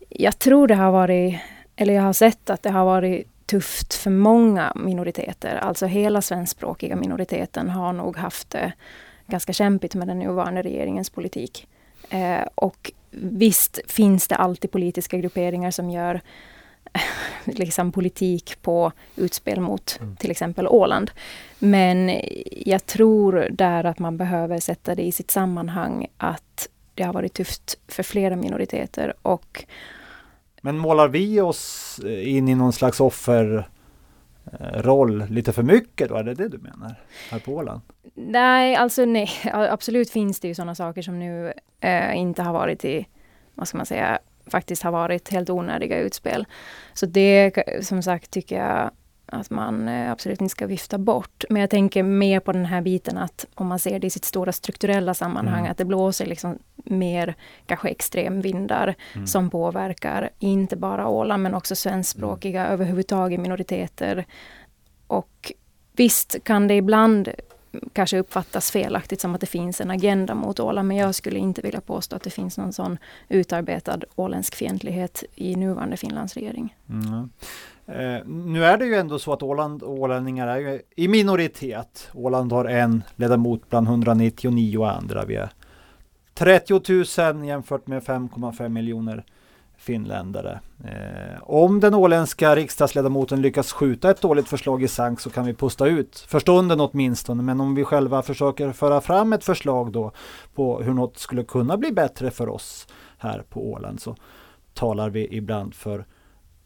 jag 0.08 0.38
tror 0.38 0.66
det 0.66 0.74
har 0.74 0.92
varit, 0.92 1.40
eller 1.76 1.94
jag 1.94 2.02
har 2.02 2.12
sett 2.12 2.50
att 2.50 2.62
det 2.62 2.70
har 2.70 2.84
varit 2.84 3.46
tufft 3.46 3.94
för 3.94 4.10
många 4.10 4.72
minoriteter. 4.76 5.56
Alltså 5.56 5.86
hela 5.86 6.22
svenskspråkiga 6.22 6.96
minoriteten 6.96 7.70
har 7.70 7.92
nog 7.92 8.16
haft 8.16 8.50
det 8.50 8.72
ganska 9.26 9.52
kämpigt 9.52 9.94
med 9.94 10.08
den 10.08 10.18
nuvarande 10.18 10.62
regeringens 10.62 11.10
politik. 11.10 11.66
Eh, 12.10 12.42
och 12.54 12.92
visst 13.10 13.80
finns 13.86 14.28
det 14.28 14.36
alltid 14.36 14.70
politiska 14.70 15.18
grupperingar 15.18 15.70
som 15.70 15.90
gör 15.90 16.20
liksom 17.44 17.92
politik 17.92 18.62
på 18.62 18.92
utspel 19.16 19.60
mot 19.60 19.98
mm. 20.00 20.16
till 20.16 20.30
exempel 20.30 20.66
Åland. 20.66 21.10
Men 21.58 22.20
jag 22.50 22.86
tror 22.86 23.48
där 23.50 23.84
att 23.84 23.98
man 23.98 24.16
behöver 24.16 24.60
sätta 24.60 24.94
det 24.94 25.02
i 25.02 25.12
sitt 25.12 25.30
sammanhang 25.30 26.06
att 26.16 26.68
det 26.94 27.02
har 27.02 27.12
varit 27.12 27.34
tufft 27.34 27.78
för 27.88 28.02
flera 28.02 28.36
minoriteter 28.36 29.14
och 29.22 29.64
Men 30.60 30.78
målar 30.78 31.08
vi 31.08 31.40
oss 31.40 32.00
in 32.04 32.48
i 32.48 32.54
någon 32.54 32.72
slags 32.72 33.00
offer 33.00 33.68
Eh, 34.60 34.82
roll 34.82 35.24
lite 35.28 35.52
för 35.52 35.62
mycket 35.62 36.08
då? 36.08 36.16
Är 36.16 36.24
det 36.24 36.34
det 36.34 36.48
du 36.48 36.58
menar? 36.58 36.94
Här 37.30 37.38
på 37.38 37.52
Åland? 37.52 37.80
Nej, 38.14 38.76
alltså 38.76 39.04
nej. 39.04 39.28
Absolut 39.52 40.10
finns 40.10 40.40
det 40.40 40.48
ju 40.48 40.54
sådana 40.54 40.74
saker 40.74 41.02
som 41.02 41.18
nu 41.18 41.52
eh, 41.80 42.16
inte 42.16 42.42
har 42.42 42.52
varit 42.52 42.84
i, 42.84 43.06
vad 43.54 43.68
ska 43.68 43.76
man 43.76 43.86
säga, 43.86 44.18
faktiskt 44.46 44.82
har 44.82 44.92
varit 44.92 45.28
helt 45.28 45.50
onödiga 45.50 45.98
utspel. 45.98 46.46
Så 46.94 47.06
det 47.06 47.52
som 47.82 48.02
sagt 48.02 48.30
tycker 48.30 48.58
jag 48.58 48.90
att 49.32 49.50
man 49.50 49.88
eh, 49.88 50.12
absolut 50.12 50.40
inte 50.40 50.52
ska 50.52 50.66
vifta 50.66 50.98
bort. 50.98 51.44
Men 51.50 51.60
jag 51.60 51.70
tänker 51.70 52.02
mer 52.02 52.40
på 52.40 52.52
den 52.52 52.64
här 52.64 52.80
biten 52.80 53.18
att 53.18 53.46
om 53.54 53.66
man 53.66 53.78
ser 53.78 53.98
det 53.98 54.06
i 54.06 54.10
sitt 54.10 54.24
stora 54.24 54.52
strukturella 54.52 55.14
sammanhang, 55.14 55.60
mm. 55.60 55.70
att 55.70 55.78
det 55.78 55.84
blåser 55.84 56.26
liksom 56.26 56.58
mer 56.76 57.34
kanske 57.66 57.88
extremvindar 57.88 58.94
mm. 59.14 59.26
som 59.26 59.50
påverkar 59.50 60.30
inte 60.38 60.76
bara 60.76 61.08
Åland 61.08 61.42
men 61.42 61.54
också 61.54 61.76
svenskspråkiga 61.76 62.60
mm. 62.60 62.72
överhuvudtaget 62.72 63.40
minoriteter. 63.40 64.24
Och 65.06 65.52
visst 65.92 66.44
kan 66.44 66.68
det 66.68 66.74
ibland 66.74 67.28
kanske 67.92 68.18
uppfattas 68.18 68.70
felaktigt 68.70 69.20
som 69.20 69.34
att 69.34 69.40
det 69.40 69.46
finns 69.46 69.80
en 69.80 69.90
agenda 69.90 70.34
mot 70.34 70.60
Åland. 70.60 70.88
Men 70.88 70.96
jag 70.96 71.14
skulle 71.14 71.38
inte 71.38 71.62
vilja 71.62 71.80
påstå 71.80 72.16
att 72.16 72.22
det 72.22 72.30
finns 72.30 72.58
någon 72.58 72.72
sån 72.72 72.98
utarbetad 73.28 74.00
åländsk 74.14 74.54
fientlighet 74.54 75.24
i 75.34 75.56
nuvarande 75.56 75.96
Finlands 75.96 76.34
regering. 76.34 76.76
Mm. 76.88 77.30
Eh, 77.86 78.26
nu 78.26 78.64
är 78.64 78.76
det 78.76 78.86
ju 78.86 78.94
ändå 78.94 79.18
så 79.18 79.32
att 79.32 79.42
Åland 79.42 79.82
och 79.82 79.98
ålänningar 79.98 80.46
är 80.46 80.58
ju 80.58 80.82
i 80.96 81.08
minoritet. 81.08 82.10
Åland 82.14 82.52
har 82.52 82.64
en 82.64 83.02
ledamot 83.16 83.70
bland 83.70 83.86
199 83.86 84.84
andra. 84.84 85.24
Vi 85.24 85.36
är 85.36 85.50
30 86.34 87.32
000 87.32 87.46
jämfört 87.46 87.86
med 87.86 88.02
5,5 88.02 88.68
miljoner 88.68 89.24
finländare. 89.76 90.60
Eh, 90.84 91.42
om 91.42 91.80
den 91.80 91.94
åländska 91.94 92.56
riksdagsledamoten 92.56 93.42
lyckas 93.42 93.72
skjuta 93.72 94.10
ett 94.10 94.20
dåligt 94.20 94.48
förslag 94.48 94.82
i 94.82 94.88
sank 94.88 95.20
så 95.20 95.30
kan 95.30 95.46
vi 95.46 95.54
pusta 95.54 95.86
ut, 95.86 96.18
för 96.28 96.38
stunden 96.38 96.80
åtminstone. 96.80 97.42
Men 97.42 97.60
om 97.60 97.74
vi 97.74 97.84
själva 97.84 98.22
försöker 98.22 98.72
föra 98.72 99.00
fram 99.00 99.32
ett 99.32 99.44
förslag 99.44 99.92
då 99.92 100.12
på 100.54 100.82
hur 100.82 100.92
något 100.92 101.18
skulle 101.18 101.44
kunna 101.44 101.76
bli 101.76 101.92
bättre 101.92 102.30
för 102.30 102.48
oss 102.48 102.86
här 103.18 103.42
på 103.48 103.72
Åland 103.72 104.00
så 104.00 104.16
talar 104.74 105.10
vi 105.10 105.36
ibland 105.36 105.74
för 105.74 106.04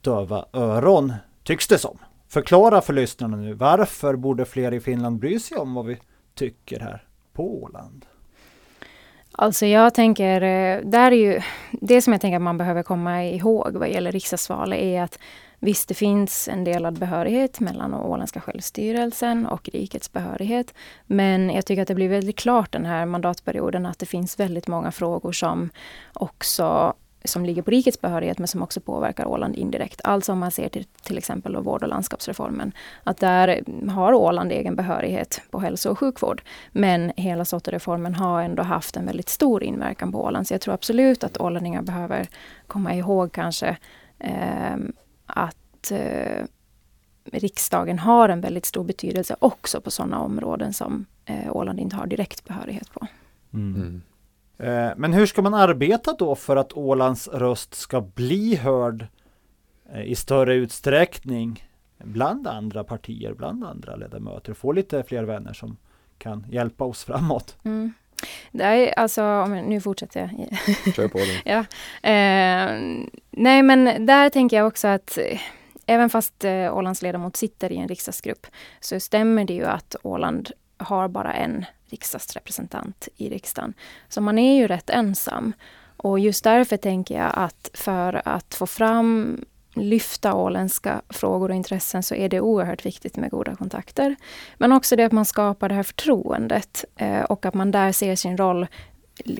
döva 0.06 0.44
öron 0.52 1.12
tycks 1.42 1.68
det 1.68 1.78
som. 1.78 1.98
Förklara 2.28 2.80
för 2.80 2.92
lyssnarna 2.92 3.36
nu, 3.36 3.52
varför 3.54 4.16
borde 4.16 4.44
fler 4.44 4.74
i 4.74 4.80
Finland 4.80 5.18
bry 5.18 5.38
sig 5.38 5.58
om 5.58 5.74
vad 5.74 5.86
vi 5.86 5.98
tycker 6.34 6.80
här 6.80 7.04
på 7.32 7.62
Åland? 7.62 8.06
Alltså 9.32 9.66
jag 9.66 9.94
tänker, 9.94 10.42
eh, 10.42 10.80
där 10.84 11.12
är 11.12 11.16
ju, 11.16 11.40
det 11.72 12.02
som 12.02 12.12
jag 12.12 12.22
tänker 12.22 12.36
att 12.36 12.42
man 12.42 12.58
behöver 12.58 12.82
komma 12.82 13.24
ihåg 13.24 13.76
vad 13.76 13.90
gäller 13.90 14.12
riksdagsvalet 14.12 14.78
är 14.78 15.02
att 15.02 15.18
visst, 15.58 15.88
det 15.88 15.94
finns 15.94 16.48
en 16.48 16.64
delad 16.64 16.98
behörighet 16.98 17.60
mellan 17.60 17.94
åländska 17.94 18.40
självstyrelsen 18.40 19.46
och 19.46 19.68
rikets 19.68 20.12
behörighet. 20.12 20.74
Men 21.06 21.50
jag 21.50 21.66
tycker 21.66 21.82
att 21.82 21.88
det 21.88 21.94
blir 21.94 22.08
väldigt 22.08 22.38
klart 22.38 22.72
den 22.72 22.84
här 22.84 23.06
mandatperioden 23.06 23.86
att 23.86 23.98
det 23.98 24.06
finns 24.06 24.40
väldigt 24.40 24.66
många 24.66 24.92
frågor 24.92 25.32
som 25.32 25.70
också 26.12 26.94
som 27.24 27.44
ligger 27.44 27.62
på 27.62 27.70
rikets 27.70 28.00
behörighet 28.00 28.38
men 28.38 28.48
som 28.48 28.62
också 28.62 28.80
påverkar 28.80 29.26
Åland 29.26 29.56
indirekt. 29.56 30.00
Alltså 30.04 30.32
om 30.32 30.38
man 30.38 30.50
ser 30.50 30.68
till 30.68 30.84
till 30.84 31.18
exempel 31.18 31.56
vård 31.56 31.82
och 31.82 31.88
landskapsreformen. 31.88 32.72
Att 33.04 33.18
där 33.18 33.62
har 33.90 34.12
Åland 34.12 34.52
egen 34.52 34.76
behörighet 34.76 35.40
på 35.50 35.58
hälso 35.58 35.90
och 35.90 35.98
sjukvård. 35.98 36.42
Men 36.72 37.12
hela 37.16 37.44
SOTE-reformen 37.44 38.14
har 38.14 38.42
ändå 38.42 38.62
haft 38.62 38.96
en 38.96 39.06
väldigt 39.06 39.28
stor 39.28 39.62
inverkan 39.62 40.12
på 40.12 40.24
Åland. 40.24 40.46
Så 40.46 40.54
jag 40.54 40.60
tror 40.60 40.74
absolut 40.74 41.24
att 41.24 41.40
ålänningar 41.40 41.82
behöver 41.82 42.28
komma 42.66 42.94
ihåg 42.94 43.32
kanske 43.32 43.76
eh, 44.18 44.76
att 45.26 45.90
eh, 45.90 46.44
riksdagen 47.32 47.98
har 47.98 48.28
en 48.28 48.40
väldigt 48.40 48.66
stor 48.66 48.84
betydelse 48.84 49.36
också 49.38 49.80
på 49.80 49.90
sådana 49.90 50.20
områden 50.20 50.72
som 50.72 51.06
eh, 51.24 51.56
Åland 51.56 51.80
inte 51.80 51.96
har 51.96 52.06
direkt 52.06 52.44
behörighet 52.44 52.92
på. 52.92 53.06
Mm. 53.52 54.02
Eh, 54.58 54.90
men 54.96 55.12
hur 55.12 55.26
ska 55.26 55.42
man 55.42 55.54
arbeta 55.54 56.12
då 56.18 56.34
för 56.34 56.56
att 56.56 56.72
Ålands 56.72 57.28
röst 57.28 57.74
ska 57.74 58.00
bli 58.00 58.56
hörd 58.56 59.06
eh, 59.92 60.02
i 60.02 60.14
större 60.14 60.54
utsträckning 60.54 61.64
bland 61.98 62.46
andra 62.46 62.84
partier, 62.84 63.34
bland 63.34 63.64
andra 63.64 63.96
ledamöter, 63.96 64.54
få 64.54 64.72
lite 64.72 65.02
fler 65.02 65.24
vänner 65.24 65.52
som 65.52 65.76
kan 66.18 66.46
hjälpa 66.50 66.84
oss 66.84 67.04
framåt? 67.04 67.56
Mm. 67.64 67.92
Det 68.52 68.64
är 68.64 68.98
alltså, 68.98 69.46
nu 69.46 69.80
fortsätter 69.80 70.20
jag. 70.20 70.94
Kör 70.94 71.08
på 71.08 71.18
det. 71.18 71.42
ja. 71.50 71.58
Eh, 72.10 72.80
nej 73.30 73.62
men 73.62 74.06
där 74.06 74.30
tänker 74.30 74.56
jag 74.56 74.66
också 74.66 74.88
att 74.88 75.18
eh, 75.18 75.40
även 75.86 76.10
fast 76.10 76.44
eh, 76.44 76.76
Ålands 76.76 77.02
ledamot 77.02 77.36
sitter 77.36 77.72
i 77.72 77.76
en 77.76 77.88
riksdagsgrupp 77.88 78.46
så 78.80 79.00
stämmer 79.00 79.44
det 79.44 79.54
ju 79.54 79.64
att 79.64 79.96
Åland 80.02 80.50
har 80.78 81.08
bara 81.08 81.32
en 81.32 81.64
riksdagsrepresentant 81.90 83.08
i 83.16 83.28
riksdagen. 83.28 83.74
Så 84.08 84.20
man 84.20 84.38
är 84.38 84.56
ju 84.56 84.66
rätt 84.66 84.90
ensam. 84.90 85.52
Och 85.96 86.18
just 86.18 86.44
därför 86.44 86.76
tänker 86.76 87.18
jag 87.18 87.32
att 87.34 87.70
för 87.74 88.22
att 88.24 88.54
få 88.54 88.66
fram 88.66 89.38
lyfta 89.74 90.34
åländska 90.34 91.02
frågor 91.08 91.48
och 91.48 91.54
intressen 91.54 92.02
så 92.02 92.14
är 92.14 92.28
det 92.28 92.40
oerhört 92.40 92.86
viktigt 92.86 93.16
med 93.16 93.30
goda 93.30 93.56
kontakter. 93.56 94.16
Men 94.58 94.72
också 94.72 94.96
det 94.96 95.04
att 95.04 95.12
man 95.12 95.24
skapar 95.24 95.68
det 95.68 95.74
här 95.74 95.82
förtroendet 95.82 96.84
eh, 96.96 97.20
och 97.20 97.46
att 97.46 97.54
man 97.54 97.70
där 97.70 97.92
ser 97.92 98.16
sin 98.16 98.36
roll 98.36 98.66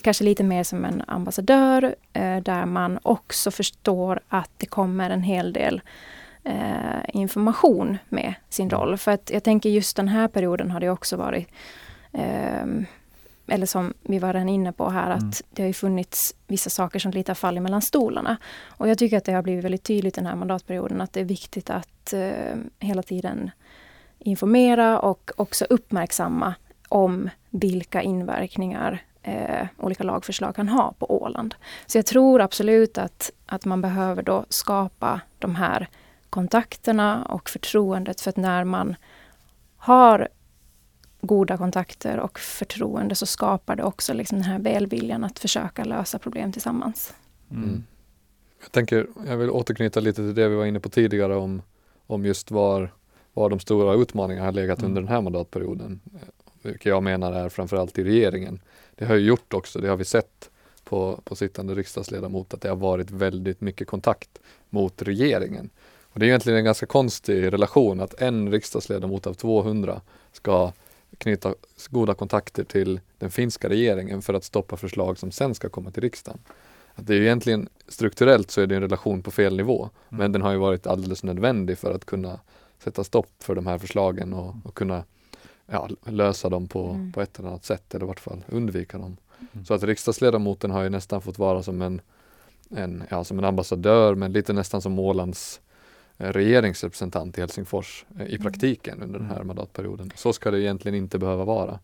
kanske 0.02 0.24
lite 0.24 0.42
mer 0.42 0.64
som 0.64 0.84
en 0.84 1.02
ambassadör 1.06 1.94
eh, 2.12 2.36
där 2.36 2.66
man 2.66 2.98
också 3.02 3.50
förstår 3.50 4.20
att 4.28 4.50
det 4.56 4.66
kommer 4.66 5.10
en 5.10 5.22
hel 5.22 5.52
del 5.52 5.80
eh, 6.44 7.02
information 7.12 7.98
med 8.08 8.34
sin 8.48 8.70
roll. 8.70 8.98
För 8.98 9.10
att 9.10 9.30
jag 9.30 9.44
tänker 9.44 9.70
just 9.70 9.96
den 9.96 10.08
här 10.08 10.28
perioden 10.28 10.70
har 10.70 10.80
det 10.80 10.90
också 10.90 11.16
varit 11.16 11.48
eller 13.48 13.66
som 13.66 13.94
vi 14.02 14.18
var 14.18 14.32
redan 14.32 14.48
inne 14.48 14.72
på 14.72 14.90
här, 14.90 15.10
att 15.10 15.20
mm. 15.20 15.32
det 15.50 15.62
har 15.62 15.72
funnits 15.72 16.34
vissa 16.46 16.70
saker 16.70 16.98
som 16.98 17.10
lite 17.10 17.30
har 17.30 17.34
fallit 17.34 17.62
mellan 17.62 17.82
stolarna. 17.82 18.36
Och 18.66 18.88
jag 18.88 18.98
tycker 18.98 19.16
att 19.16 19.24
det 19.24 19.32
har 19.32 19.42
blivit 19.42 19.64
väldigt 19.64 19.82
tydligt 19.82 20.14
den 20.14 20.26
här 20.26 20.36
mandatperioden 20.36 21.00
att 21.00 21.12
det 21.12 21.20
är 21.20 21.24
viktigt 21.24 21.70
att 21.70 22.14
uh, 22.14 22.56
hela 22.78 23.02
tiden 23.02 23.50
informera 24.18 24.98
och 24.98 25.30
också 25.36 25.64
uppmärksamma 25.64 26.54
om 26.88 27.30
vilka 27.50 28.02
inverkningar 28.02 29.02
eh, 29.22 29.66
olika 29.78 30.04
lagförslag 30.04 30.56
kan 30.56 30.68
ha 30.68 30.94
på 30.98 31.22
Åland. 31.22 31.54
Så 31.86 31.98
jag 31.98 32.06
tror 32.06 32.40
absolut 32.40 32.98
att, 32.98 33.30
att 33.46 33.64
man 33.64 33.80
behöver 33.80 34.22
då 34.22 34.44
skapa 34.48 35.20
de 35.38 35.56
här 35.56 35.88
kontakterna 36.30 37.24
och 37.24 37.50
förtroendet 37.50 38.20
för 38.20 38.30
att 38.30 38.36
när 38.36 38.64
man 38.64 38.96
har 39.76 40.28
goda 41.26 41.56
kontakter 41.56 42.18
och 42.18 42.38
förtroende 42.38 43.14
så 43.14 43.26
skapar 43.26 43.76
det 43.76 43.82
också 43.82 44.14
liksom 44.14 44.38
den 44.38 44.46
här 44.46 44.58
välviljan 44.58 45.24
att 45.24 45.38
försöka 45.38 45.84
lösa 45.84 46.18
problem 46.18 46.52
tillsammans. 46.52 47.14
Mm. 47.50 47.64
mm. 47.64 47.84
Jag 48.62 48.72
tänker, 48.72 49.06
jag 49.26 49.36
vill 49.36 49.50
återknyta 49.50 50.00
lite 50.00 50.16
till 50.16 50.34
det 50.34 50.48
vi 50.48 50.54
var 50.54 50.64
inne 50.66 50.80
på 50.80 50.88
tidigare 50.88 51.36
om, 51.36 51.62
om 52.06 52.24
just 52.24 52.50
var, 52.50 52.92
var 53.34 53.50
de 53.50 53.60
stora 53.60 53.94
utmaningarna 53.94 54.46
har 54.46 54.52
legat 54.52 54.78
mm. 54.78 54.90
under 54.90 55.02
den 55.02 55.08
här 55.08 55.20
mandatperioden. 55.20 56.00
Vilket 56.62 56.86
jag 56.86 57.02
menar 57.02 57.32
är 57.32 57.48
framförallt 57.48 57.98
i 57.98 58.04
regeringen. 58.04 58.60
Det 58.94 59.04
har 59.04 59.14
ju 59.14 59.26
gjort 59.26 59.54
också, 59.54 59.78
det 59.80 59.88
har 59.88 59.96
vi 59.96 60.04
sett 60.04 60.50
på, 60.84 61.20
på 61.24 61.36
sittande 61.36 61.74
riksdagsledamot, 61.74 62.54
att 62.54 62.60
det 62.60 62.68
har 62.68 62.76
varit 62.76 63.10
väldigt 63.10 63.60
mycket 63.60 63.88
kontakt 63.88 64.38
mot 64.70 65.02
regeringen. 65.02 65.70
Och 66.02 66.20
det 66.20 66.26
är 66.26 66.28
egentligen 66.28 66.58
en 66.58 66.64
ganska 66.64 66.86
konstig 66.86 67.52
relation 67.52 68.00
att 68.00 68.22
en 68.22 68.50
riksdagsledamot 68.50 69.26
av 69.26 69.34
200 69.34 70.00
ska 70.32 70.72
knyta 71.18 71.54
goda 71.90 72.14
kontakter 72.14 72.64
till 72.64 73.00
den 73.18 73.30
finska 73.30 73.68
regeringen 73.68 74.22
för 74.22 74.34
att 74.34 74.44
stoppa 74.44 74.76
förslag 74.76 75.18
som 75.18 75.30
sen 75.30 75.54
ska 75.54 75.68
komma 75.68 75.90
till 75.90 76.02
riksdagen. 76.02 76.38
Att 76.94 77.06
det 77.06 77.14
är 77.14 77.20
egentligen 77.20 77.68
strukturellt 77.88 78.50
så 78.50 78.60
är 78.60 78.66
det 78.66 78.76
en 78.76 78.82
relation 78.82 79.22
på 79.22 79.30
fel 79.30 79.56
nivå, 79.56 79.82
mm. 79.82 80.18
men 80.18 80.32
den 80.32 80.42
har 80.42 80.52
ju 80.52 80.58
varit 80.58 80.86
alldeles 80.86 81.22
nödvändig 81.22 81.78
för 81.78 81.94
att 81.94 82.04
kunna 82.04 82.40
sätta 82.78 83.04
stopp 83.04 83.30
för 83.38 83.54
de 83.54 83.66
här 83.66 83.78
förslagen 83.78 84.32
och, 84.34 84.54
och 84.64 84.74
kunna 84.74 85.04
ja, 85.66 85.88
lösa 86.04 86.48
dem 86.48 86.68
på, 86.68 86.88
mm. 86.88 87.12
på 87.12 87.20
ett 87.20 87.38
eller 87.38 87.48
annat 87.48 87.64
sätt 87.64 87.94
eller 87.94 88.04
i 88.04 88.08
vart 88.08 88.20
fall 88.20 88.44
undvika 88.48 88.98
dem. 88.98 89.16
Mm. 89.52 89.64
Så 89.64 89.74
att 89.74 89.82
riksdagsledamoten 89.82 90.70
har 90.70 90.82
ju 90.82 90.88
nästan 90.88 91.22
fått 91.22 91.38
vara 91.38 91.62
som 91.62 91.82
en, 91.82 92.00
en, 92.70 93.04
ja, 93.08 93.24
som 93.24 93.38
en 93.38 93.44
ambassadör 93.44 94.14
men 94.14 94.32
lite 94.32 94.52
nästan 94.52 94.82
som 94.82 94.98
Ålands 94.98 95.60
regeringsrepresentant 96.18 97.38
i 97.38 97.40
Helsingfors 97.40 98.04
eh, 98.18 98.26
i 98.26 98.34
mm. 98.34 98.42
praktiken 98.42 99.02
under 99.02 99.18
den 99.18 99.28
här 99.28 99.36
mm. 99.36 99.46
mandatperioden. 99.46 100.10
Så 100.14 100.32
ska 100.32 100.50
det 100.50 100.60
egentligen 100.60 100.94
inte 100.94 101.18
behöva 101.18 101.44
vara. 101.44 101.78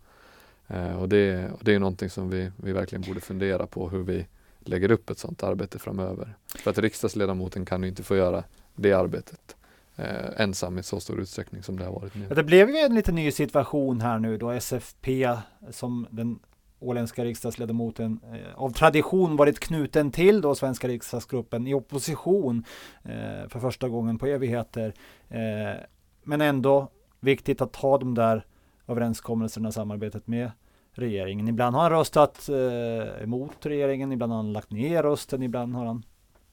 Eh, 0.69 0.97
och 1.03 1.09
det, 1.09 1.51
och 1.51 1.65
det 1.65 1.75
är 1.75 1.79
någonting 1.79 2.11
som 2.11 2.31
vi, 2.31 2.51
vi 2.57 2.73
verkligen 2.73 3.03
borde 3.03 3.21
fundera 3.21 3.67
på 3.67 3.89
hur 3.89 4.03
vi 4.03 4.27
lägger 4.61 4.91
upp 4.91 5.11
ett 5.11 5.19
sådant 5.19 5.43
arbete 5.43 5.79
framöver. 5.79 6.35
För 6.55 6.71
att 6.71 6.79
riksdagsledamoten 6.79 7.65
kan 7.65 7.83
ju 7.83 7.89
inte 7.89 8.03
få 8.03 8.17
göra 8.17 8.45
det 8.75 8.93
arbetet 8.93 9.57
eh, 9.97 10.41
ensam 10.41 10.79
i 10.79 10.83
så 10.83 11.01
stor 11.01 11.21
utsträckning 11.21 11.63
som 11.63 11.79
det 11.79 11.85
har 11.85 11.93
varit 11.93 12.15
nu. 12.15 12.29
Det 12.29 12.45
blev 12.45 12.71
ju 12.71 12.77
en 12.77 12.95
lite 12.95 13.13
ny 13.13 13.31
situation 13.31 14.01
här 14.01 14.19
nu 14.19 14.39
då 14.39 14.51
SFP 14.51 15.29
som 15.71 16.07
den 16.11 16.39
åländska 16.83 17.25
riksdagsledamoten 17.25 18.21
eh, 18.33 18.55
av 18.63 18.71
tradition 18.71 19.37
varit 19.37 19.61
knuten 19.61 20.11
till 20.11 20.41
då 20.41 20.55
svenska 20.55 20.89
riksdagsgruppen 20.89 21.67
i 21.67 21.75
opposition 21.75 22.65
eh, 23.05 23.49
för 23.49 23.61
första 23.61 23.89
gången 23.89 24.19
på 24.19 24.27
evigheter. 24.27 24.95
Eh, 25.29 25.81
men 26.23 26.41
ändå 26.41 26.89
viktigt 27.21 27.61
att 27.61 27.77
ha 27.77 27.99
de 27.99 28.15
där 28.15 28.47
överenskommelserna, 28.87 29.73
samarbetet 29.73 30.27
med 30.27 30.51
regeringen. 30.93 31.49
Ibland 31.49 31.77
har 31.77 31.83
han 31.83 31.93
röstat 31.93 32.49
eh, 32.49 33.23
emot 33.23 33.67
regeringen, 33.67 34.13
ibland 34.13 34.33
har 34.33 34.37
han 34.37 34.53
lagt 34.53 34.71
ner 34.71 35.03
rösten, 35.03 35.43
ibland 35.43 35.75
har 35.75 35.85
han 35.85 36.05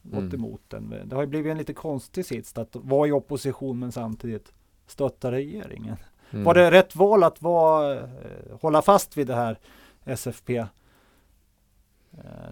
gått 0.02 0.20
mm. 0.20 0.36
emot 0.36 0.62
den. 0.68 0.96
Det 1.06 1.16
har 1.16 1.24
ju 1.24 1.28
blivit 1.28 1.52
en 1.52 1.58
lite 1.58 1.74
konstig 1.74 2.26
sits 2.26 2.58
att 2.58 2.76
vara 2.76 3.08
i 3.08 3.12
opposition 3.12 3.80
men 3.80 3.92
samtidigt 3.92 4.54
stötta 4.88 5.32
regeringen. 5.32 5.98
Mm. 6.32 6.44
Var 6.44 6.54
det 6.54 6.72
rätt 6.72 6.96
val 6.96 7.24
att 7.24 7.42
vara, 7.42 8.10
hålla 8.62 8.82
fast 8.82 9.18
vid 9.18 9.28
det 9.28 9.36
här 9.36 9.60
SFP 10.10 10.58
eh, 10.58 10.68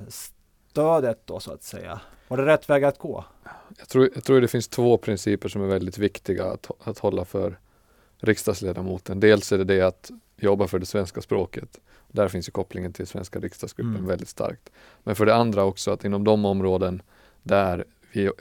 stödet 0.08 1.22
då 1.26 1.40
så 1.40 1.52
att 1.52 1.64
säga. 1.64 2.02
Var 2.28 2.38
det 2.38 2.46
rätt 2.46 2.70
väg 2.70 2.84
att 2.84 2.98
gå? 2.98 3.26
Jag 3.78 3.88
tror, 3.88 4.10
jag 4.16 4.24
tror 4.24 4.42
det 4.42 4.48
finns 4.48 4.68
två 4.68 4.98
principer 4.98 5.50
som 5.50 5.62
är 5.62 5.68
väldigt 5.68 5.98
viktiga 5.98 6.46
att, 6.46 6.72
att 6.80 7.00
hålla 7.00 7.26
för 7.26 7.60
riksdagsledamoten. 8.18 9.20
Dels 9.20 9.52
är 9.52 9.58
det 9.58 9.64
det 9.64 9.82
att 9.82 10.12
jobba 10.38 10.68
för 10.68 10.80
det 10.80 10.86
svenska 10.86 11.22
språket. 11.22 11.80
Där 12.08 12.28
finns 12.28 12.48
ju 12.48 12.52
kopplingen 12.52 12.94
till 12.94 13.08
svenska 13.08 13.40
riksdagsgruppen 13.40 13.96
mm. 13.96 14.08
väldigt 14.08 14.30
starkt. 14.30 14.70
Men 15.04 15.16
för 15.16 15.26
det 15.26 15.36
andra 15.36 15.64
också 15.64 15.92
att 15.92 16.06
inom 16.06 16.24
de 16.24 16.46
områden 16.46 17.02
där 17.44 17.86
vi 18.12 18.32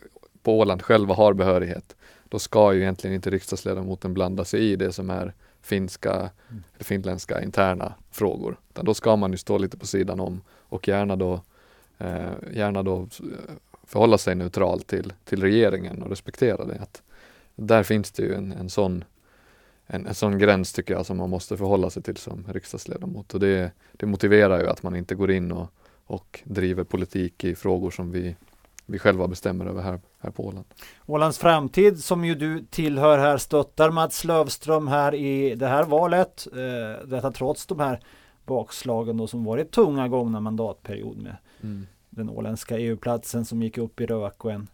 på 0.43 0.59
Åland 0.59 0.83
själva 0.83 1.15
har 1.15 1.33
behörighet, 1.35 1.97
då 2.29 2.39
ska 2.39 2.75
ju 2.75 2.81
egentligen 2.81 3.17
inte 3.17 3.31
riksdagsledamoten 3.31 4.15
blanda 4.15 4.45
sig 4.45 4.61
i 4.61 4.77
det 4.77 4.93
som 4.93 5.11
är 5.11 5.35
finska, 5.67 6.13
mm. 6.13 6.63
eller 6.75 6.85
finländska 6.85 7.43
interna 7.43 7.95
frågor. 8.11 8.57
Utan 8.71 8.85
då 8.85 8.95
ska 8.95 9.17
man 9.17 9.33
ju 9.33 9.39
stå 9.39 9.59
lite 9.59 9.77
på 9.77 9.87
sidan 9.87 10.21
om 10.21 10.41
och 10.49 10.89
gärna 10.89 11.17
då, 11.17 11.41
eh, 11.99 12.33
gärna 12.53 12.83
då 12.83 13.01
eh, 13.03 13.55
förhålla 13.85 14.19
sig 14.19 14.35
neutral 14.35 14.81
till, 14.81 15.13
till 15.25 15.43
regeringen 15.43 16.03
och 16.03 16.11
respektera 16.11 16.65
det. 16.65 16.79
Att 16.81 17.03
där 17.55 17.83
finns 17.83 18.13
det 18.13 18.23
ju 18.23 18.35
en, 18.35 18.53
en, 18.53 18.71
sån, 18.71 19.05
en, 19.87 20.07
en 20.07 20.15
sån 20.15 20.39
gräns 20.39 20.73
tycker 20.73 20.95
jag 20.95 21.07
som 21.07 21.17
man 21.17 21.31
måste 21.31 21.57
förhålla 21.57 21.91
sig 21.91 22.03
till 22.03 22.17
som 22.17 22.45
riksdagsledamot. 22.53 23.35
Och 23.35 23.41
det, 23.41 23.73
det 23.93 24.07
motiverar 24.07 24.61
ju 24.61 24.69
att 24.69 24.83
man 24.83 24.97
inte 24.97 25.15
går 25.15 25.31
in 25.31 25.53
och, 25.53 25.69
och 26.07 26.41
driver 26.45 26.85
politik 26.85 27.45
i 27.45 27.55
frågor 27.55 27.91
som 27.91 28.13
vi 28.13 28.37
vi 28.87 28.99
själva 28.99 29.29
bestämmer 29.29 29.67
över 29.67 29.83
här, 29.83 30.01
här 30.19 30.31
på 30.31 30.47
Åland. 30.47 30.67
Ålands 31.07 31.39
framtid 31.39 32.05
som 32.05 32.25
ju 32.25 32.35
du 32.35 32.65
tillhör 32.71 33.19
här 33.19 33.39
stöttar 33.39 33.91
Mats 33.91 34.25
Lövström 34.25 34.89
här 34.89 35.15
i 35.15 35.55
det 35.55 35.67
här 35.67 35.85
valet. 35.85 36.47
Eh, 36.53 37.07
detta 37.07 37.33
trots 37.33 37.67
de 37.67 37.81
här 37.81 38.01
bakslagen 38.45 39.17
då 39.17 39.27
som 39.27 39.45
varit 39.45 39.71
tunga 39.71 40.09
gångna 40.09 40.41
mandatperiod 40.41 41.17
med 41.17 41.37
mm. 41.63 41.87
den 42.11 42.31
åländska 42.31 42.79
EU-platsen 42.79 43.45
som 43.45 43.63
gick 43.63 43.79
upp 43.79 44.01
i 44.01 44.07
rök 44.07 44.45
och 44.45 44.53
en 44.53 44.69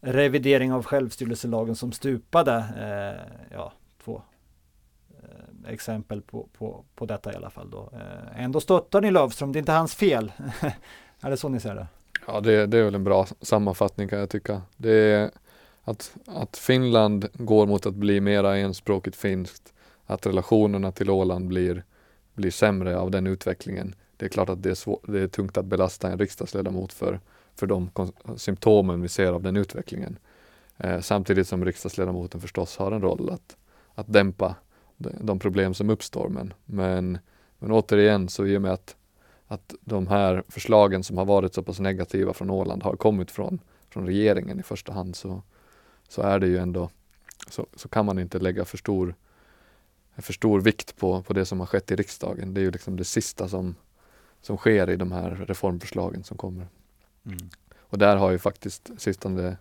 revidering 0.00 0.72
av 0.72 0.84
självstyrelselagen 0.84 1.76
som 1.76 1.92
stupade. 1.92 2.54
Eh, 2.76 3.56
ja, 3.56 3.72
två 4.04 4.22
eh, 5.10 5.72
exempel 5.72 6.22
på, 6.22 6.48
på, 6.58 6.84
på 6.94 7.06
detta 7.06 7.32
i 7.32 7.36
alla 7.36 7.50
fall 7.50 7.70
då. 7.70 7.90
Eh, 7.92 8.44
ändå 8.44 8.60
stöttar 8.60 9.00
ni 9.00 9.10
Lövström, 9.10 9.52
det 9.52 9.56
är 9.56 9.60
inte 9.60 9.72
hans 9.72 9.94
fel. 9.94 10.32
är 11.20 11.30
det 11.30 11.36
så 11.36 11.48
ni 11.48 11.60
ser 11.60 11.74
det? 11.74 11.86
Ja, 12.26 12.40
det, 12.40 12.66
det 12.66 12.78
är 12.78 12.84
väl 12.84 12.94
en 12.94 13.04
bra 13.04 13.26
sammanfattning 13.40 14.08
kan 14.08 14.18
jag 14.18 14.30
tycka. 14.30 14.62
Det 14.76 14.92
är 14.92 15.30
att, 15.84 16.16
att 16.26 16.56
Finland 16.56 17.28
går 17.32 17.66
mot 17.66 17.86
att 17.86 17.94
bli 17.94 18.20
mera 18.20 18.56
enspråkigt 18.56 19.16
finskt, 19.16 19.72
att 20.06 20.26
relationerna 20.26 20.92
till 20.92 21.10
Åland 21.10 21.48
blir, 21.48 21.84
blir 22.34 22.50
sämre 22.50 22.98
av 22.98 23.10
den 23.10 23.26
utvecklingen. 23.26 23.94
Det 24.16 24.24
är 24.24 24.28
klart 24.28 24.48
att 24.48 24.62
det 24.62 24.70
är, 24.70 24.74
svår, 24.74 25.00
det 25.02 25.20
är 25.20 25.28
tungt 25.28 25.56
att 25.58 25.64
belasta 25.64 26.10
en 26.10 26.18
riksdagsledamot 26.18 26.92
för, 26.92 27.20
för 27.54 27.66
de 27.66 27.90
symptomen 28.36 29.02
vi 29.02 29.08
ser 29.08 29.32
av 29.32 29.42
den 29.42 29.56
utvecklingen. 29.56 30.18
Eh, 30.76 31.00
samtidigt 31.00 31.48
som 31.48 31.64
riksdagsledamoten 31.64 32.40
förstås 32.40 32.76
har 32.76 32.92
en 32.92 33.02
roll 33.02 33.30
att, 33.30 33.56
att 33.94 34.12
dämpa 34.12 34.54
de, 34.96 35.10
de 35.20 35.38
problem 35.38 35.74
som 35.74 35.90
uppstår. 35.90 36.28
Men, 36.28 36.54
men, 36.64 37.18
men 37.58 37.72
återigen, 37.72 38.28
så 38.28 38.46
i 38.46 38.56
och 38.56 38.62
med 38.62 38.72
att 38.72 38.96
att 39.48 39.74
de 39.80 40.06
här 40.06 40.42
förslagen 40.48 41.04
som 41.04 41.18
har 41.18 41.24
varit 41.24 41.54
så 41.54 41.62
pass 41.62 41.80
negativa 41.80 42.32
från 42.32 42.50
Åland 42.50 42.82
har 42.82 42.96
kommit 42.96 43.30
från, 43.30 43.60
från 43.90 44.06
regeringen 44.06 44.60
i 44.60 44.62
första 44.62 44.92
hand 44.92 45.16
så, 45.16 45.42
så 46.08 46.22
är 46.22 46.38
det 46.38 46.46
ju 46.46 46.58
ändå 46.58 46.90
så, 47.50 47.66
så 47.76 47.88
kan 47.88 48.06
man 48.06 48.18
inte 48.18 48.38
lägga 48.38 48.64
för 48.64 48.78
stor, 48.78 49.14
för 50.16 50.32
stor 50.32 50.60
vikt 50.60 50.96
på, 50.96 51.22
på 51.22 51.32
det 51.32 51.44
som 51.44 51.60
har 51.60 51.66
skett 51.66 51.90
i 51.90 51.96
riksdagen. 51.96 52.54
Det 52.54 52.60
är 52.60 52.62
ju 52.62 52.70
liksom 52.70 52.96
det 52.96 53.04
sista 53.04 53.48
som, 53.48 53.74
som 54.42 54.56
sker 54.56 54.90
i 54.90 54.96
de 54.96 55.12
här 55.12 55.30
reformförslagen 55.30 56.24
som 56.24 56.36
kommer. 56.36 56.66
Mm. 57.26 57.50
Och 57.78 57.98
där 57.98 58.16
har 58.16 58.30
ju 58.30 58.38
faktiskt 58.38 58.90
sittande 58.98 59.56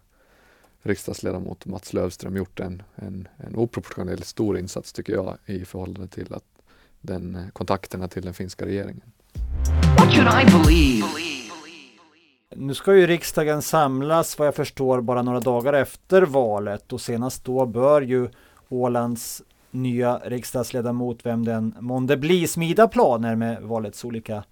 riksdagsledamot 0.81 1.65
Mats 1.65 1.93
Lövström 1.93 2.37
gjort 2.37 2.59
en, 2.59 2.83
en, 2.95 3.27
en 3.37 3.55
oproportionerligt 3.55 4.27
stor 4.27 4.57
insats 4.57 4.93
tycker 4.93 5.13
jag 5.13 5.37
i 5.45 5.65
förhållande 5.65 6.07
till 6.07 6.33
att 6.33 6.43
den 7.01 7.51
kontakterna 7.53 8.07
till 8.07 8.25
den 8.25 8.33
finska 8.33 8.65
regeringen. 8.65 9.11
What 9.97 10.13
should 10.13 10.27
I 10.27 10.45
believe? 10.51 11.07
Nu 12.59 12.73
ska 12.73 12.95
ju 12.95 13.07
riksdagen 13.07 13.61
samlas 13.61 14.39
vad 14.39 14.47
jag 14.47 14.55
förstår 14.55 15.01
bara 15.01 15.21
några 15.21 15.39
dagar 15.39 15.73
efter 15.73 16.21
valet 16.21 16.93
och 16.93 17.01
senast 17.01 17.45
då 17.45 17.65
bör 17.65 18.01
ju 18.01 18.29
Ålands 18.69 19.41
nya 19.71 20.17
riksdagsledamot, 20.17 21.25
vem 21.25 21.45
den 21.45 21.75
månde 21.79 22.17
bli, 22.17 22.47
smida 22.47 22.87
planer 22.87 23.35
med 23.35 23.61
valets 23.61 24.05
olika 24.05 24.43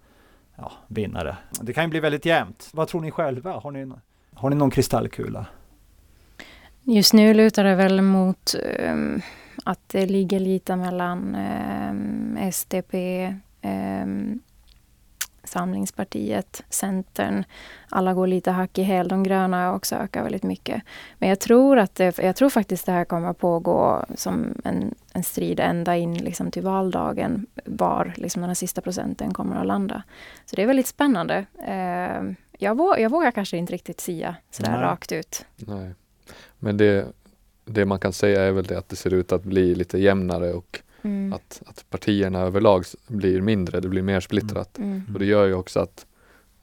ja, 0.56 0.72
vinnare. 0.86 1.36
Det 1.60 1.72
kan 1.72 1.84
ju 1.84 1.90
bli 1.90 2.00
väldigt 2.00 2.24
jämnt. 2.24 2.68
Vad 2.72 2.88
tror 2.88 3.00
ni 3.00 3.10
själva? 3.10 3.52
Har 3.52 3.70
ni, 3.70 3.92
har 4.34 4.50
ni 4.50 4.56
någon 4.56 4.70
kristallkula? 4.70 5.46
Just 6.82 7.12
nu 7.12 7.34
lutar 7.34 7.64
det 7.64 7.74
väl 7.74 8.02
mot 8.02 8.54
um, 8.80 9.22
att 9.64 9.80
det 9.86 10.06
ligger 10.06 10.40
lite 10.40 10.76
mellan 10.76 11.18
um, 11.18 11.34
ehm, 11.34 12.52
SDP, 12.52 13.26
um, 13.26 13.40
ehm, 13.62 14.40
Samlingspartiet, 15.46 16.62
Centern. 16.70 17.44
Alla 17.88 18.14
går 18.14 18.26
lite 18.26 18.50
hack 18.50 18.78
i 18.78 18.82
häl. 18.82 19.08
De 19.08 19.22
gröna 19.22 19.74
också 19.74 19.94
ökar 19.94 20.22
väldigt 20.22 20.42
mycket. 20.42 20.82
Men 21.18 21.28
jag 21.28 21.40
tror, 21.40 21.78
att 21.78 21.94
det, 21.94 22.18
jag 22.18 22.36
tror 22.36 22.50
faktiskt 22.50 22.86
det 22.86 22.92
här 22.92 23.04
kommer 23.04 23.28
att 23.28 23.38
pågå 23.38 24.04
som 24.14 24.54
en, 24.64 24.94
en 25.12 25.22
strid 25.22 25.60
ända 25.60 25.96
in 25.96 26.14
liksom 26.14 26.50
till 26.50 26.62
valdagen. 26.62 27.46
Var 27.64 28.12
liksom 28.16 28.42
den 28.42 28.50
här 28.50 28.54
sista 28.54 28.80
procenten 28.80 29.34
kommer 29.34 29.56
att 29.56 29.66
landa. 29.66 30.02
Så 30.44 30.56
det 30.56 30.62
är 30.62 30.66
väldigt 30.66 30.86
spännande. 30.86 31.46
Eh, 31.66 32.22
jag, 32.58 32.76
vågar, 32.76 32.98
jag 32.98 33.10
vågar 33.10 33.30
kanske 33.30 33.56
inte 33.56 33.72
riktigt 33.72 34.00
sia 34.00 34.36
sådär 34.50 34.72
Nej. 34.72 34.80
rakt 34.80 35.12
ut. 35.12 35.46
Nej. 35.56 35.94
Men 36.58 36.76
det, 36.76 37.06
det 37.64 37.84
man 37.84 37.98
kan 37.98 38.12
säga 38.12 38.42
är 38.42 38.52
väl 38.52 38.64
det 38.64 38.78
att 38.78 38.88
det 38.88 38.96
ser 38.96 39.14
ut 39.14 39.32
att 39.32 39.42
bli 39.42 39.74
lite 39.74 39.98
jämnare 39.98 40.52
och 40.52 40.82
Mm. 41.02 41.32
Att, 41.32 41.62
att 41.66 41.84
partierna 41.90 42.40
överlag 42.40 42.84
blir 43.06 43.40
mindre, 43.40 43.80
det 43.80 43.88
blir 43.88 44.02
mer 44.02 44.20
splittrat. 44.20 44.78
Mm. 44.78 44.90
mm. 44.90 45.02
Och 45.12 45.18
det 45.18 45.26
gör 45.26 45.46
ju 45.46 45.54
också 45.54 45.80
att 45.80 46.06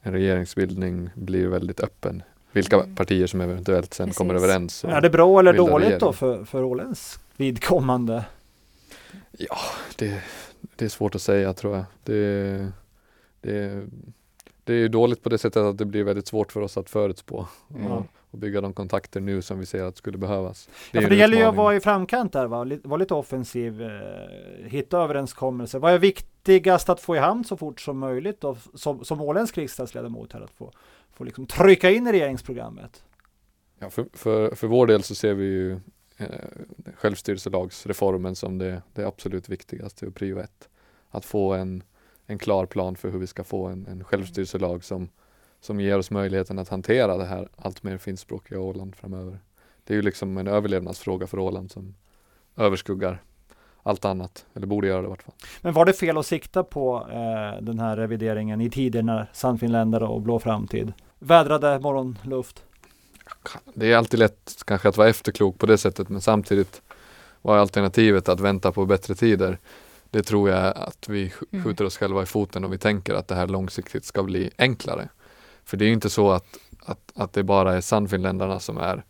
en 0.02 0.12
regeringsbildning 0.12 1.10
blir 1.14 1.48
väldigt 1.48 1.80
öppen. 1.80 2.22
Vilka 2.52 2.76
mm. 2.76 2.94
partier 2.94 3.26
som 3.26 3.40
eventuellt 3.40 3.94
sen 3.94 4.06
Precis. 4.06 4.18
kommer 4.18 4.34
överens. 4.34 4.84
Är 4.84 5.00
det 5.00 5.10
bra 5.10 5.38
eller 5.38 5.52
dåligt 5.52 5.86
regering. 5.86 5.98
då 6.00 6.12
för, 6.12 6.44
för 6.44 6.62
Ålens 6.62 7.18
vidkommande? 7.36 8.24
Ja, 9.38 9.56
det, 9.96 10.22
det 10.76 10.84
är 10.84 10.88
svårt 10.88 11.14
att 11.14 11.22
säga 11.22 11.52
tror 11.52 11.76
jag. 11.76 11.84
Det, 12.02 12.72
det, 13.40 13.86
det 14.64 14.74
är 14.74 14.88
dåligt 14.88 15.22
på 15.22 15.28
det 15.28 15.38
sättet 15.38 15.62
att 15.62 15.78
det 15.78 15.84
blir 15.84 16.04
väldigt 16.04 16.26
svårt 16.26 16.52
för 16.52 16.60
oss 16.60 16.76
att 16.76 16.90
förutspå. 16.90 17.46
Mm 17.74 18.02
och 18.34 18.40
bygga 18.40 18.60
de 18.60 18.72
kontakter 18.72 19.20
nu 19.20 19.42
som 19.42 19.58
vi 19.58 19.66
ser 19.66 19.82
att 19.82 19.96
skulle 19.96 20.18
behövas. 20.18 20.68
Det, 20.92 20.98
ja, 20.98 21.02
för 21.02 21.10
det 21.10 21.16
gäller 21.16 21.36
ju 21.36 21.42
att 21.42 21.54
vara 21.54 21.76
i 21.76 21.80
framkant 21.80 22.32
där, 22.32 22.46
va? 22.46 22.66
vara 22.84 22.96
lite 22.96 23.14
offensiv, 23.14 23.82
eh, 23.82 23.90
hitta 24.64 24.98
överenskommelser. 24.98 25.78
Vad 25.78 25.92
är 25.92 25.98
viktigast 25.98 26.88
att 26.88 27.00
få 27.00 27.16
i 27.16 27.18
hamn 27.18 27.44
så 27.44 27.56
fort 27.56 27.80
som 27.80 27.98
möjligt 27.98 28.40
då, 28.40 28.56
som, 28.74 29.04
som 29.04 29.20
åländsk 29.20 29.58
riksdagsledamot 29.58 30.32
här, 30.32 30.40
att 30.40 30.50
få, 30.50 30.72
få 31.12 31.24
liksom 31.24 31.46
trycka 31.46 31.90
in 31.90 32.06
i 32.06 32.12
regeringsprogrammet? 32.12 33.04
Ja, 33.78 33.90
för, 33.90 34.06
för, 34.12 34.54
för 34.54 34.66
vår 34.66 34.86
del 34.86 35.02
så 35.02 35.14
ser 35.14 35.34
vi 35.34 35.44
ju 35.44 35.72
eh, 36.16 36.28
självstyrelselagsreformen 36.96 38.36
som 38.36 38.58
det, 38.58 38.82
det 38.92 39.06
absolut 39.06 39.48
viktigaste 39.48 40.06
och 40.06 40.14
prio 40.14 40.38
ett. 40.38 40.68
Att 41.10 41.24
få 41.24 41.52
en, 41.52 41.82
en 42.26 42.38
klar 42.38 42.66
plan 42.66 42.96
för 42.96 43.10
hur 43.10 43.18
vi 43.18 43.26
ska 43.26 43.44
få 43.44 43.66
en, 43.66 43.86
en 43.86 44.04
självstyrelselag 44.04 44.84
som 44.84 45.08
som 45.64 45.80
ger 45.80 45.98
oss 45.98 46.10
möjligheten 46.10 46.58
att 46.58 46.68
hantera 46.68 47.16
det 47.16 47.24
här 47.24 47.48
allt 47.56 47.82
mer 47.82 47.98
finskspråkiga 47.98 48.60
Åland 48.60 48.96
framöver. 48.96 49.38
Det 49.84 49.94
är 49.94 49.96
ju 49.96 50.02
liksom 50.02 50.38
en 50.38 50.46
överlevnadsfråga 50.46 51.26
för 51.26 51.38
Åland 51.38 51.70
som 51.70 51.94
överskuggar 52.56 53.22
allt 53.82 54.04
annat, 54.04 54.46
eller 54.54 54.66
borde 54.66 54.86
göra 54.86 55.00
det 55.00 55.06
i 55.06 55.08
vart 55.08 55.22
fall. 55.22 55.34
Men 55.60 55.72
var 55.72 55.84
det 55.84 55.92
fel 55.92 56.18
att 56.18 56.26
sikta 56.26 56.64
på 56.64 57.06
eh, 57.10 57.62
den 57.62 57.78
här 57.78 57.96
revideringen 57.96 58.60
i 58.60 58.70
tider 58.70 59.02
när 59.02 59.30
Sannfinländare 59.32 60.04
och 60.04 60.22
Blå 60.22 60.38
framtid 60.38 60.92
vädrade 61.18 61.78
morgonluft? 61.78 62.62
Det 63.74 63.92
är 63.92 63.96
alltid 63.96 64.20
lätt 64.20 64.62
kanske 64.66 64.88
att 64.88 64.96
vara 64.96 65.08
efterklok 65.08 65.58
på 65.58 65.66
det 65.66 65.78
sättet, 65.78 66.08
men 66.08 66.20
samtidigt 66.20 66.82
var 67.42 67.58
alternativet 67.58 68.28
att 68.28 68.40
vänta 68.40 68.72
på 68.72 68.86
bättre 68.86 69.14
tider. 69.14 69.58
Det 70.10 70.22
tror 70.22 70.50
jag 70.50 70.76
att 70.76 71.08
vi 71.08 71.32
mm. 71.52 71.64
skjuter 71.64 71.84
oss 71.84 71.96
själva 71.96 72.22
i 72.22 72.26
foten 72.26 72.64
och 72.64 72.72
vi 72.72 72.78
tänker 72.78 73.14
att 73.14 73.28
det 73.28 73.34
här 73.34 73.46
långsiktigt 73.46 74.04
ska 74.04 74.22
bli 74.22 74.50
enklare. 74.58 75.08
För 75.64 75.76
det 75.76 75.84
är 75.84 75.86
ju 75.86 75.92
inte 75.92 76.10
så 76.10 76.30
att, 76.30 76.58
att, 76.84 77.12
att 77.14 77.32
det 77.32 77.42
bara 77.42 77.74
är 77.74 77.80
Sannfinländarna 77.80 78.60
som 78.60 78.78
är, 78.78 79.04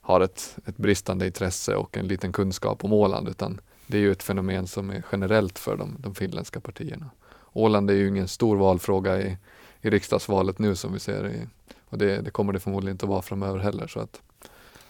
har 0.00 0.20
ett, 0.20 0.58
ett 0.64 0.76
bristande 0.76 1.26
intresse 1.26 1.76
och 1.76 1.96
en 1.96 2.08
liten 2.08 2.32
kunskap 2.32 2.84
om 2.84 2.92
Åland, 2.92 3.28
utan 3.28 3.60
det 3.86 3.96
är 3.96 4.00
ju 4.00 4.12
ett 4.12 4.22
fenomen 4.22 4.66
som 4.66 4.90
är 4.90 5.04
generellt 5.12 5.58
för 5.58 5.76
de, 5.76 5.96
de 5.98 6.14
finländska 6.14 6.60
partierna. 6.60 7.10
Åland 7.52 7.90
är 7.90 7.94
ju 7.94 8.08
ingen 8.08 8.28
stor 8.28 8.56
valfråga 8.56 9.20
i, 9.20 9.38
i 9.80 9.90
riksdagsvalet 9.90 10.58
nu 10.58 10.74
som 10.74 10.92
vi 10.92 10.98
ser 10.98 11.28
i, 11.28 11.46
och 11.84 11.98
det, 11.98 12.20
det, 12.20 12.30
kommer 12.30 12.52
det 12.52 12.60
förmodligen 12.60 12.94
inte 12.94 13.06
vara 13.06 13.22
framöver 13.22 13.58
heller. 13.58 13.86
Så 13.86 14.00
att 14.00 14.20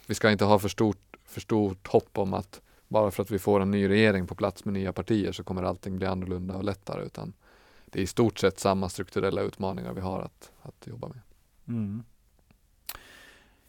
vi 0.07 0.15
ska 0.15 0.31
inte 0.31 0.45
ha 0.45 0.59
för 0.59 0.69
stort, 0.69 1.17
för 1.27 1.41
stort 1.41 1.87
hopp 1.87 2.19
om 2.19 2.35
att 2.35 2.61
bara 2.89 3.11
för 3.11 3.23
att 3.23 3.31
vi 3.31 3.39
får 3.39 3.61
en 3.61 3.71
ny 3.71 3.89
regering 3.89 4.27
på 4.27 4.35
plats 4.35 4.65
med 4.65 4.75
nya 4.75 4.93
partier 4.93 5.33
så 5.33 5.45
kommer 5.45 5.63
allting 5.63 5.97
bli 5.97 6.07
annorlunda 6.07 6.55
och 6.55 6.65
lättare. 6.65 7.05
Utan 7.05 7.33
det 7.91 7.99
är 7.99 8.03
i 8.03 8.07
stort 8.07 8.39
sett 8.39 8.59
samma 8.59 8.89
strukturella 8.89 9.43
utmaningar 9.43 9.93
vi 9.93 10.01
har 10.01 10.21
att, 10.21 10.51
att 10.63 10.87
jobba 10.87 11.09
med. 11.09 11.21
Mm. 11.69 12.03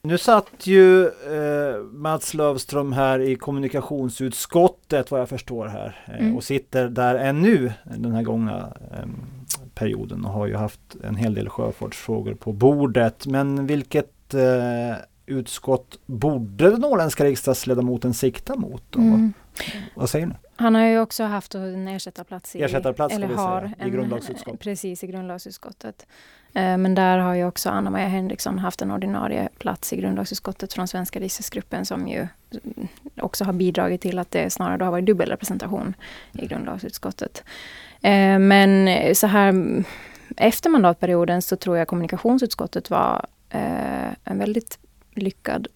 Nu 0.01 0.17
satt 0.17 0.67
ju 0.67 1.05
eh, 1.07 1.83
Mats 1.91 2.33
Lövström 2.33 2.93
här 2.93 3.19
i 3.19 3.35
kommunikationsutskottet 3.35 5.11
vad 5.11 5.21
jag 5.21 5.29
förstår 5.29 5.67
här 5.67 6.05
eh, 6.07 6.19
mm. 6.19 6.35
och 6.35 6.43
sitter 6.43 6.89
där 6.89 7.15
ännu 7.15 7.73
den 7.83 8.11
här 8.11 8.23
gångna 8.23 8.73
eh, 8.91 9.07
perioden 9.73 10.25
och 10.25 10.31
har 10.31 10.47
ju 10.47 10.55
haft 10.55 10.95
en 11.03 11.15
hel 11.15 11.33
del 11.33 11.49
sjöfartsfrågor 11.49 12.33
på 12.33 12.53
bordet. 12.53 13.25
Men 13.25 13.67
vilket 13.67 14.33
eh, 14.33 14.95
utskott 15.27 15.99
borde 16.05 16.69
den 16.69 16.85
åländska 16.85 17.25
riksdagsledamoten 17.25 18.13
sikta 18.13 18.55
mot? 18.55 18.95
Mm. 18.95 19.33
Vad, 19.95 20.09
säger 20.09 20.25
ni? 20.25 20.35
Han 20.55 20.75
har 20.75 20.85
ju 20.85 20.99
också 20.99 21.23
haft 21.23 21.55
en 21.55 21.87
ersättarplats 21.87 22.55
i, 22.55 22.61
ersättarplats, 22.61 23.15
eller 23.15 23.27
har 23.27 23.61
säga, 23.61 23.87
i 23.87 23.89
grundlagsutskottet. 23.89 24.59
Precis, 24.59 25.03
i 25.03 25.07
grundlagsutskottet. 25.07 26.07
Eh, 26.53 26.77
men 26.77 26.95
där 26.95 27.17
har 27.17 27.33
ju 27.33 27.45
också 27.45 27.69
Anna-Maja 27.69 28.07
Henriksson 28.07 28.59
haft 28.59 28.81
en 28.81 28.91
ordinarie 28.91 29.49
plats 29.57 29.93
i 29.93 29.97
grundlagsutskottet 29.97 30.73
från 30.73 30.87
svenska 30.87 31.19
riksdagsgruppen 31.19 31.85
som 31.85 32.07
ju 32.07 32.27
också 33.21 33.45
har 33.45 33.53
bidragit 33.53 34.01
till 34.01 34.19
att 34.19 34.31
det 34.31 34.49
snarare 34.49 34.83
har 34.83 34.91
varit 34.91 35.05
dubbelrepresentation 35.05 35.93
i 36.33 36.47
grundlagsutskottet. 36.47 37.43
Eh, 38.01 38.39
men 38.39 38.89
så 39.15 39.27
här 39.27 39.53
efter 40.37 40.69
mandatperioden 40.69 41.41
så 41.41 41.55
tror 41.55 41.77
jag 41.77 41.87
kommunikationsutskottet 41.87 42.89
var 42.89 43.25
eh, 43.49 44.11
en 44.23 44.39
väldigt 44.39 44.79
lyckad 45.17 45.67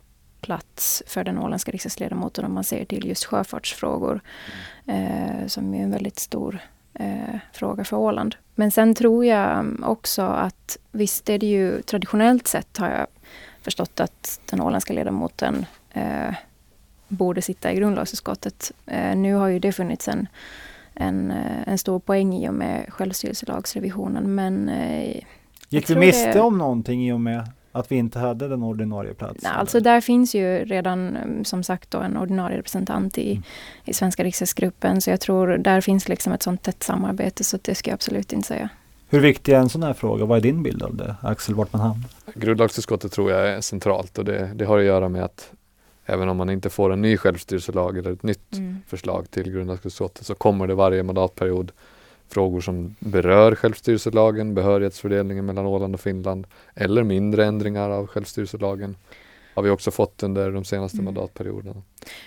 plats 0.42 1.04
för 1.08 1.24
den 1.24 1.38
åländska 1.38 1.72
riksdagsledamoten 1.72 2.46
om 2.46 2.54
man 2.54 2.64
ser 2.64 2.86
till 2.86 3.08
just 3.08 3.26
sjöfartsfrågor. 3.26 4.22
Eh, 4.86 5.48
som 5.48 5.74
är 5.74 5.84
en 5.84 5.92
väldigt 5.92 6.20
stor 6.20 6.60
eh, 6.94 7.36
fråga 7.54 7.84
för 7.84 7.98
Åland. 7.98 8.36
Men 8.56 8.72
sen 8.72 8.96
tror 8.96 9.26
jag 9.26 9.76
också 9.84 10.22
att 10.22 10.78
visst 10.92 11.30
är 11.30 11.40
det 11.40 11.46
ju 11.46 11.82
traditionellt 11.82 12.48
sett 12.48 12.78
har 12.78 12.90
jag 12.90 13.08
förstått 13.62 14.00
att 14.00 14.42
den 14.50 14.62
åländska 14.62 14.94
ledamoten 14.94 15.66
eh, 15.94 16.36
borde 17.08 17.42
sitta 17.42 17.74
i 17.74 17.76
grundlagsutskottet. 17.76 18.72
Eh, 18.86 19.16
nu 19.16 19.34
har 19.34 19.48
ju 19.48 19.60
det 19.60 19.72
funnits 19.72 20.08
en, 20.08 20.28
en, 20.94 21.32
eh, 21.32 21.68
en 21.68 21.78
stor 21.78 22.00
poäng 22.00 22.34
i 22.34 22.50
och 22.50 22.54
med 22.54 22.86
självstyrelselagsrevisionen 22.90 24.36
men 24.36 24.70
eh, 24.70 25.22
Gick 25.70 25.90
vi 25.90 25.96
miste 25.96 26.34
det... 26.34 26.40
om 26.40 26.58
någonting 26.58 27.08
i 27.08 27.12
och 27.12 27.22
med 27.22 27.50
att 27.72 27.92
vi 27.92 27.96
inte 27.96 28.20
hade 28.20 28.48
den 28.48 28.64
ordinarie 28.64 29.14
platsen? 29.14 29.40
Nej, 29.44 29.52
alltså 29.52 29.80
där 29.80 30.02
finns 30.02 30.36
ju 30.36 30.66
redan 30.66 31.18
mm, 31.18 31.46
som 31.46 31.64
sagt 31.64 31.92
då 31.92 32.00
en 32.00 32.18
ordinarie 32.18 32.58
representant 32.58 33.18
i, 33.18 33.32
mm. 33.32 33.44
i 33.86 33.94
svenska 33.94 34.24
riksdagsgruppen. 34.24 35.02
Så 35.02 35.10
jag 35.10 35.22
tror 35.22 35.48
där 35.48 35.82
finns 35.82 36.10
liksom 36.10 36.34
ett 36.34 36.44
sånt 36.44 36.64
tätt 36.64 36.84
samarbete 36.84 37.44
så 37.44 37.58
det 37.62 37.76
ska 37.76 37.90
jag 37.90 37.96
absolut 37.96 38.34
inte 38.34 38.48
säga. 38.48 38.70
Hur 39.10 39.20
viktig 39.20 39.54
är 39.54 39.60
en 39.60 39.70
sån 39.70 39.84
här 39.84 39.94
fråga? 39.94 40.26
Vad 40.26 40.38
är 40.38 40.42
din 40.42 40.64
bild 40.64 40.84
av 40.84 40.96
det? 40.96 41.16
Axel 41.22 41.56
vart 41.56 41.74
man 41.74 41.82
hamnar? 41.82 42.10
Grundlagsutskottet 42.36 43.12
tror 43.12 43.32
jag 43.32 43.48
är 43.48 43.62
centralt 43.62 44.18
och 44.18 44.26
det, 44.26 44.52
det 44.56 44.66
har 44.66 44.80
att 44.80 44.86
göra 44.86 45.10
med 45.10 45.24
att 45.24 45.52
även 46.06 46.30
om 46.30 46.38
man 46.38 46.50
inte 46.50 46.70
får 46.70 46.94
en 46.94 47.02
ny 47.02 47.18
självstyrelselag 47.18 47.98
eller 47.98 48.12
ett 48.12 48.24
nytt 48.24 48.54
mm. 48.54 48.78
förslag 48.88 49.32
till 49.32 49.52
grundlagsutskottet 49.52 50.26
så 50.26 50.36
kommer 50.36 50.68
det 50.68 50.76
varje 50.76 51.04
mandatperiod 51.04 51.72
frågor 52.34 52.62
som 52.62 52.96
berör 53.00 53.56
självstyrelselagen, 53.56 54.54
behörighetsfördelningen 54.54 55.46
mellan 55.46 55.66
Åland 55.66 55.94
och 55.94 56.02
Finland 56.02 56.48
eller 56.76 57.04
mindre 57.04 57.46
ändringar 57.46 57.90
av 57.90 58.08
självstyrelselagen 58.08 58.96
har 59.54 59.64
vi 59.64 59.70
också 59.70 59.92
fått 59.92 60.24
under 60.24 60.52
de 60.52 60.66
senaste 60.66 60.96
mm. 60.96 61.06
mandatperioderna. 61.06 61.82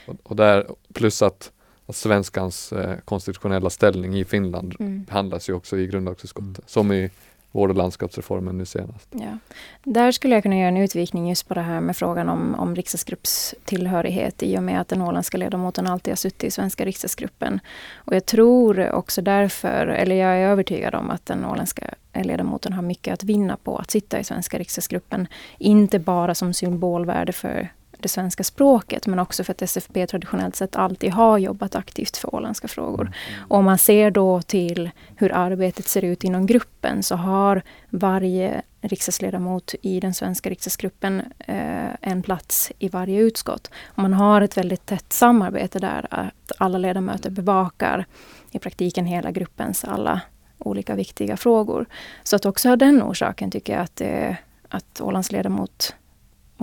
Och, 0.07 0.17
och, 0.23 0.37
där, 0.37 0.67
plus 0.95 1.23
att, 1.23 1.53
att 1.87 1.97
svenskans 1.97 2.73
eh, 2.73 2.99
konstitutionella 3.05 3.71
ställning 3.71 4.19
i 4.19 4.25
Finland 4.25 4.75
mm. 4.81 5.05
behandlas 5.05 5.49
ju 5.49 5.53
också 5.53 5.79
i 5.79 5.87
grundlagsutskottet, 5.87 6.59
mm. 6.59 6.65
som 6.67 6.93
i 6.93 7.11
vård 7.55 7.71
och 7.71 7.77
landskapsreformen 7.77 8.59
nu 8.59 8.65
senast. 8.65 9.09
Ja. 9.11 9.39
Där 9.85 10.13
skulle 10.13 10.35
jag 10.35 10.43
kunna 10.43 10.57
göra 10.57 10.69
en 10.69 10.77
utvikning 10.77 11.29
just 11.29 11.49
på 11.49 11.55
det 11.55 11.61
här 11.61 11.81
med 11.81 11.97
frågan 11.97 12.29
om, 12.29 12.55
om 12.55 12.77
riksdagsgruppstillhörighet 12.77 14.43
i 14.43 14.59
och 14.59 14.63
med 14.63 14.81
att 14.81 14.89
den 14.89 15.03
åländska 15.03 15.39
ledamoten 15.39 15.87
alltid 15.87 16.11
har 16.11 16.17
suttit 16.17 16.45
i 16.45 16.51
svenska 16.51 16.85
riksdagsgruppen. 16.85 17.61
Och 17.95 18.15
jag 18.15 18.27
tror 18.27 18.91
också 18.93 19.23
därför, 19.23 19.87
eller 19.87 20.17
jag 20.17 20.31
är 20.31 20.49
övertygad 20.49 20.95
om 20.95 21.11
att 21.11 21.27
den 21.27 21.45
åländska 21.45 21.95
ledamoten 22.15 22.73
har 22.73 22.83
mycket 22.83 23.15
att 23.15 23.25
vinna 23.25 23.57
på 23.57 23.77
att 23.77 23.91
sitta 23.91 24.21
i 24.21 24.25
svenska 24.25 24.59
riksdagsgruppen. 24.59 25.29
Inte 25.59 25.99
bara 25.99 26.35
som 26.35 26.55
symbolvärde 26.55 27.33
för 27.33 27.69
det 28.05 28.09
svenska 28.09 28.45
språket 28.45 29.07
men 29.07 29.19
också 29.19 29.45
för 29.45 29.53
att 29.53 29.63
SFP 29.63 30.07
traditionellt 30.07 30.57
sett 30.57 30.77
alltid 30.77 31.13
har 31.13 31.39
jobbat 31.39 31.75
aktivt 31.75 32.17
för 32.17 32.35
åländska 32.35 32.69
frågor. 32.69 33.03
Mm. 33.03 33.45
Och 33.49 33.59
om 33.59 33.65
man 33.65 33.79
ser 33.79 34.11
då 34.11 34.43
till 34.43 34.91
hur 35.17 35.33
arbetet 35.33 35.89
ser 35.89 36.05
ut 36.05 36.25
inom 36.25 36.47
gruppen 36.47 37.03
så 37.03 37.17
har 37.17 37.63
varje 37.91 38.63
riksdagsledamot 38.81 39.75
i 39.83 40.01
den 40.01 40.15
svenska 40.15 40.51
riksdagsgruppen 40.51 41.23
eh, 41.39 41.95
en 42.01 42.23
plats 42.23 42.73
i 42.79 42.89
varje 42.89 43.21
utskott. 43.21 43.71
Och 43.87 43.99
man 43.99 44.15
har 44.15 44.41
ett 44.41 44.57
väldigt 44.57 44.87
tätt 44.87 45.13
samarbete 45.13 45.79
där 45.79 46.07
att 46.11 46.53
alla 46.59 46.79
ledamöter 46.79 47.31
bevakar 47.31 48.07
i 48.51 48.59
praktiken 48.59 49.07
hela 49.07 49.31
gruppens 49.31 49.85
alla 49.85 50.21
olika 50.59 50.95
viktiga 50.95 51.37
frågor. 51.37 51.87
Så 52.23 52.37
att 52.37 52.47
också 52.47 52.71
av 52.71 52.79
den 52.79 53.03
orsaken 53.03 53.51
tycker 53.51 53.73
jag 53.73 53.83
att, 53.83 54.01
eh, 54.01 54.35
att 54.69 55.01
Ålands 55.01 55.33
ledamot 55.33 55.95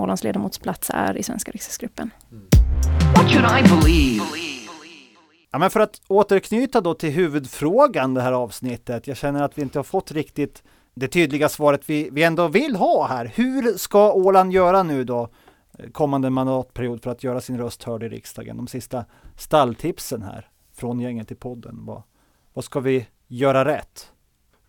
Ålands 0.02 0.24
ledamotsplats 0.24 0.90
är 0.94 1.16
i 1.16 1.22
svenska 1.22 1.52
riksdagsgruppen. 1.52 2.10
Ja, 5.50 5.58
men 5.58 5.70
för 5.70 5.80
att 5.80 6.00
återknyta 6.08 6.80
då 6.80 6.94
till 6.94 7.10
huvudfrågan 7.10 8.14
det 8.14 8.20
här 8.20 8.32
avsnittet. 8.32 9.06
Jag 9.06 9.16
känner 9.16 9.42
att 9.42 9.58
vi 9.58 9.62
inte 9.62 9.78
har 9.78 9.84
fått 9.84 10.12
riktigt 10.12 10.62
det 10.94 11.08
tydliga 11.08 11.48
svaret 11.48 11.80
vi, 11.86 12.08
vi 12.12 12.22
ändå 12.22 12.48
vill 12.48 12.76
ha 12.76 13.06
här. 13.06 13.32
Hur 13.34 13.78
ska 13.78 14.12
Åland 14.12 14.52
göra 14.52 14.82
nu 14.82 15.04
då 15.04 15.28
kommande 15.92 16.30
mandatperiod 16.30 17.02
för 17.02 17.10
att 17.10 17.24
göra 17.24 17.40
sin 17.40 17.58
röst 17.58 17.82
hörd 17.82 18.02
i 18.02 18.08
riksdagen? 18.08 18.56
De 18.56 18.66
sista 18.66 19.04
stalltipsen 19.36 20.22
här 20.22 20.48
från 20.74 21.00
gänget 21.00 21.30
i 21.30 21.34
podden. 21.34 21.86
Vad, 21.86 22.02
vad 22.52 22.64
ska 22.64 22.80
vi 22.80 23.06
göra 23.28 23.64
rätt? 23.64 24.11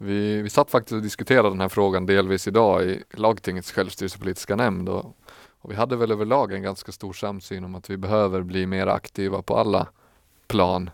Vi, 0.03 0.41
vi 0.41 0.49
satt 0.49 0.71
faktiskt 0.71 0.93
och 0.93 1.01
diskuterade 1.01 1.49
den 1.49 1.61
här 1.61 1.69
frågan 1.69 2.05
delvis 2.05 2.47
idag 2.47 2.83
i 2.83 3.03
lagtingets 3.13 3.71
självstyrelsepolitiska 3.71 4.55
nämnd 4.55 4.89
och, 4.89 5.15
och 5.61 5.71
vi 5.71 5.75
hade 5.75 5.95
väl 5.95 6.11
överlag 6.11 6.53
en 6.53 6.61
ganska 6.61 6.91
stor 6.91 7.13
samsyn 7.13 7.63
om 7.63 7.75
att 7.75 7.89
vi 7.89 7.97
behöver 7.97 8.41
bli 8.41 8.65
mer 8.65 8.87
aktiva 8.87 9.41
på 9.41 9.57
alla 9.57 9.87
plan. 10.47 10.89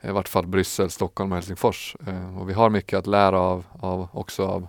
I 0.00 0.10
vart 0.10 0.28
fall 0.28 0.46
Bryssel, 0.46 0.90
Stockholm 0.90 1.32
och 1.32 1.36
Helsingfors. 1.36 1.96
Eh, 2.06 2.38
och 2.38 2.48
vi 2.48 2.52
har 2.52 2.70
mycket 2.70 2.98
att 2.98 3.06
lära 3.06 3.40
av, 3.40 3.64
av 3.80 4.08
också 4.12 4.44
av, 4.46 4.66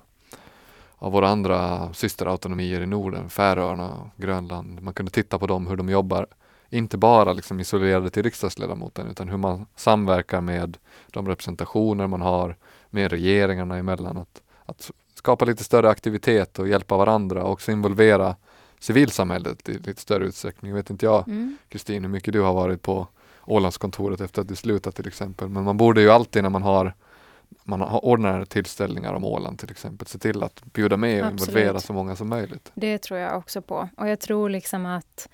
av 0.96 1.12
våra 1.12 1.30
andra 1.30 1.94
systerautonomier 1.94 2.82
i 2.82 2.86
Norden, 2.86 3.30
Färöarna 3.30 3.94
och 3.94 4.22
Grönland. 4.22 4.82
Man 4.82 4.94
kunde 4.94 5.12
titta 5.12 5.40
på 5.40 5.48
dem, 5.48 5.68
hur 5.68 5.76
de 5.76 5.90
jobbar. 5.90 6.28
Inte 6.70 6.98
bara 6.98 7.34
liksom 7.34 7.60
isolerade 7.60 8.10
till 8.10 8.24
riksdagsledamoten 8.24 9.08
utan 9.08 9.30
hur 9.30 9.38
man 9.38 9.66
samverkar 9.76 10.42
med 10.42 10.78
de 11.08 11.28
representationer 11.28 12.08
man 12.08 12.22
har 12.22 12.56
med 12.96 13.12
regeringarna 13.12 13.78
emellan. 13.78 14.18
Att, 14.18 14.42
att 14.66 14.92
skapa 15.14 15.46
lite 15.46 15.64
större 15.64 15.90
aktivitet 15.90 16.60
och 16.60 16.68
hjälpa 16.68 16.98
varandra 16.98 17.44
och 17.44 17.52
också 17.52 17.72
involvera 17.72 18.36
civilsamhället 18.80 19.70
i 19.70 19.74
lite 19.74 20.02
större 20.02 20.26
utsträckning. 20.26 20.74
Vet 20.74 20.90
inte 20.90 21.06
jag, 21.06 21.28
mm. 21.28 21.58
Kristin, 21.70 21.96
mm. 21.96 22.04
hur 22.04 22.12
mycket 22.12 22.34
du 22.34 22.42
har 22.42 22.54
varit 22.54 22.82
på 22.82 23.08
Ålandskontoret 23.46 24.22
efter 24.22 24.42
att 24.42 24.48
du 24.48 24.56
slutat 24.56 24.96
till 24.96 25.08
exempel. 25.08 25.50
Men 25.50 25.64
man 25.64 25.78
borde 25.78 26.02
ju 26.02 26.10
alltid 26.10 26.44
när 26.44 26.50
man 26.50 26.64
har 26.64 26.94
man 27.64 27.82
har 27.82 28.06
ordnar 28.06 28.46
tillställningar 28.46 29.14
om 29.14 29.24
Åland 29.26 29.60
till 29.60 29.72
exempel, 29.72 30.08
se 30.08 30.20
till 30.20 30.44
att 30.44 30.64
bjuda 30.74 30.98
med 30.98 31.22
och 31.22 31.28
Absolut. 31.28 31.50
involvera 31.50 31.80
så 31.80 31.94
många 31.94 32.16
som 32.16 32.30
möjligt. 32.30 32.72
Det 32.74 32.98
tror 32.98 33.20
jag 33.20 33.38
också 33.38 33.62
på. 33.62 33.90
Och 33.98 34.08
jag 34.08 34.20
tror 34.20 34.50
liksom 34.50 34.86
att, 34.86 35.30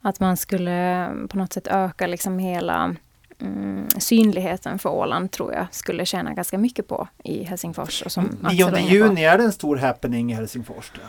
att 0.00 0.20
man 0.20 0.36
skulle 0.36 1.10
på 1.28 1.38
något 1.38 1.52
sätt 1.52 1.66
öka 1.66 2.06
liksom 2.06 2.38
hela 2.38 2.96
mm, 3.40 3.88
synligheten 3.98 4.78
för 4.78 4.90
Åland 4.90 5.30
tror 5.30 5.52
jag 5.52 5.66
skulle 5.70 6.06
tjäna 6.06 6.34
ganska 6.34 6.58
mycket 6.58 6.88
på 6.88 7.08
i 7.24 7.44
Helsingfors. 7.44 8.02
Och 8.02 8.12
som 8.12 8.38
9 8.50 8.78
juni, 8.78 9.24
är 9.24 9.38
det 9.38 9.44
en 9.44 9.52
stor 9.52 9.76
happening 9.76 10.32
i 10.32 10.34
Helsingfors? 10.34 10.92
Då? 10.94 11.00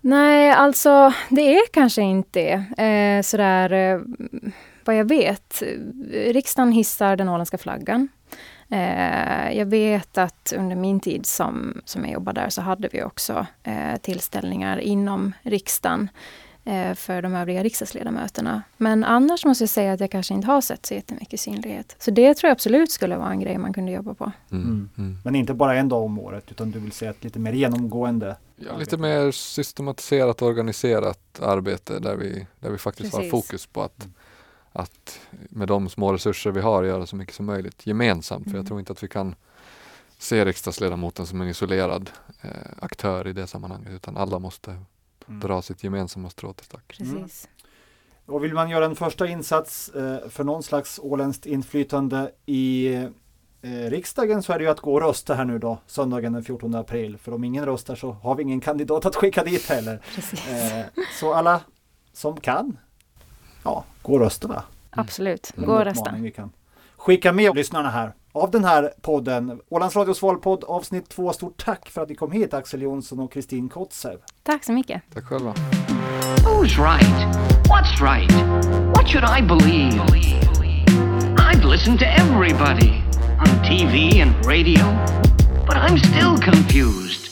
Nej, 0.00 0.50
alltså 0.50 1.12
det 1.28 1.54
är 1.54 1.62
kanske 1.72 2.02
inte 2.02 2.42
eh, 2.78 3.22
sådär 3.22 3.72
eh, 3.72 4.00
vad 4.84 4.96
jag 4.96 5.08
vet. 5.08 5.62
Riksdagen 6.12 6.72
hissar 6.72 7.16
den 7.16 7.28
åländska 7.28 7.58
flaggan. 7.58 8.08
Eh, 8.72 9.58
jag 9.58 9.66
vet 9.66 10.18
att 10.18 10.52
under 10.56 10.76
min 10.76 11.00
tid 11.00 11.26
som, 11.26 11.80
som 11.84 12.04
jag 12.04 12.12
jobbade 12.12 12.40
där 12.40 12.48
så 12.48 12.62
hade 12.62 12.88
vi 12.92 13.02
också 13.02 13.46
eh, 13.62 13.96
tillställningar 14.00 14.78
inom 14.78 15.32
riksdagen 15.42 16.08
för 16.94 17.22
de 17.22 17.34
övriga 17.34 17.62
riksdagsledamöterna. 17.62 18.62
Men 18.76 19.04
annars 19.04 19.44
måste 19.44 19.62
jag 19.62 19.68
säga 19.68 19.92
att 19.92 20.00
jag 20.00 20.10
kanske 20.10 20.34
inte 20.34 20.46
har 20.46 20.60
sett 20.60 20.86
så 20.86 20.94
jättemycket 20.94 21.40
synlighet. 21.40 21.96
Så 21.98 22.10
det 22.10 22.34
tror 22.34 22.48
jag 22.48 22.52
absolut 22.52 22.90
skulle 22.90 23.16
vara 23.16 23.30
en 23.30 23.40
grej 23.40 23.58
man 23.58 23.72
kunde 23.72 23.92
jobba 23.92 24.14
på. 24.14 24.32
Mm. 24.50 24.64
Mm. 24.64 24.90
mm. 24.98 25.18
Men 25.24 25.34
inte 25.34 25.54
bara 25.54 25.76
en 25.76 25.88
dag 25.88 26.02
om 26.02 26.18
året 26.18 26.50
utan 26.50 26.70
du 26.70 26.78
vill 26.78 26.92
se 26.92 27.06
ett 27.06 27.24
lite 27.24 27.38
mer 27.38 27.52
genomgående 27.52 28.36
Ja, 28.56 28.76
lite 28.76 28.96
mer 28.96 29.30
systematiserat 29.30 30.42
och 30.42 30.48
organiserat 30.48 31.40
arbete 31.40 31.98
där 31.98 32.16
vi, 32.16 32.46
där 32.60 32.70
vi 32.70 32.78
faktiskt 32.78 33.10
Precis. 33.12 33.32
har 33.32 33.40
fokus 33.40 33.66
på 33.66 33.82
att, 33.82 34.08
att 34.72 35.20
med 35.30 35.68
de 35.68 35.88
små 35.88 36.12
resurser 36.12 36.50
vi 36.50 36.60
har 36.60 36.84
göra 36.84 37.06
så 37.06 37.16
mycket 37.16 37.34
som 37.34 37.46
möjligt 37.46 37.86
gemensamt. 37.86 38.46
Mm. 38.46 38.50
För 38.50 38.56
jag 38.56 38.60
mm. 38.60 38.66
tror 38.66 38.80
inte 38.80 38.92
att 38.92 39.02
vi 39.02 39.08
kan 39.08 39.34
se 40.18 40.44
riksdagsledamoten 40.44 41.26
som 41.26 41.40
en 41.40 41.48
isolerad 41.48 42.10
eh, 42.40 42.50
aktör 42.80 43.28
i 43.28 43.32
det 43.32 43.46
sammanhanget 43.46 43.92
utan 43.92 44.16
alla 44.16 44.38
måste 44.38 44.70
mm. 44.70 44.84
Dra 45.26 45.62
sitt 45.62 45.84
gemensamma 45.84 46.30
strå 46.30 46.52
till 46.52 46.66
stack. 46.66 46.94
Precis. 46.98 47.48
Mm. 47.48 47.62
Och 48.26 48.44
vill 48.44 48.54
man 48.54 48.70
göra 48.70 48.84
en 48.84 48.96
första 48.96 49.26
insats 49.26 49.88
eh, 49.88 50.28
för 50.28 50.44
någon 50.44 50.62
slags 50.62 51.00
åländskt 51.02 51.46
inflytande 51.46 52.30
i 52.46 52.94
eh, 53.62 53.70
riksdagen 53.70 54.42
så 54.42 54.52
är 54.52 54.58
det 54.58 54.64
ju 54.64 54.70
att 54.70 54.80
gå 54.80 54.94
och 54.94 55.00
rösta 55.00 55.34
här 55.34 55.44
nu 55.44 55.58
då 55.58 55.78
söndagen 55.86 56.32
den 56.32 56.44
14 56.44 56.74
april. 56.74 57.18
För 57.18 57.34
om 57.34 57.44
ingen 57.44 57.66
röstar 57.66 57.94
så 57.94 58.12
har 58.12 58.34
vi 58.34 58.42
ingen 58.42 58.60
kandidat 58.60 59.06
att 59.06 59.16
skicka 59.16 59.44
dit 59.44 59.68
heller. 59.68 60.00
Eh, 60.48 60.86
så 61.20 61.34
alla 61.34 61.60
som 62.12 62.40
kan, 62.40 62.78
ja, 63.64 63.84
gå 64.02 64.12
och 64.12 64.20
rösta 64.20 64.48
va? 64.48 64.64
Absolut, 64.90 65.52
gå 65.56 65.72
och 65.72 65.84
rösta. 65.84 66.14
Vi 66.18 66.30
kan 66.30 66.52
skicka 66.96 67.32
med 67.32 67.54
lyssnarna 67.54 67.90
här 67.90 68.12
av 68.32 68.50
den 68.50 68.64
här 68.64 68.92
podden. 69.00 69.60
Ålands 69.68 69.96
Radios 69.96 70.22
valpodd 70.22 70.64
avsnitt 70.64 71.08
två. 71.08 71.32
Stort 71.32 71.64
tack 71.64 71.88
för 71.88 72.02
att 72.02 72.08
ni 72.08 72.14
kom 72.14 72.32
hit 72.32 72.54
Axel 72.54 72.82
Jonsson 72.82 73.20
och 73.20 73.32
Kristin 73.32 73.68
Kotzev. 73.68 74.18
Tack 74.42 74.64
så 74.64 74.72
mycket. 74.72 75.02
Tack 75.14 75.24
själva. 75.24 75.54
Who's 76.44 76.78
right? 76.78 77.36
What's 77.68 78.00
right? 78.00 78.32
What 78.96 79.08
should 79.08 79.24
I 79.24 79.42
believe? 79.42 79.92
I've 81.38 81.64
listened 81.64 81.98
to 81.98 82.06
everybody 82.06 83.02
on 83.38 83.62
TV 83.64 84.22
and 84.22 84.46
radio, 84.46 84.84
but 85.66 85.76
I'm 85.76 85.98
still 85.98 86.36
confused. 86.38 87.31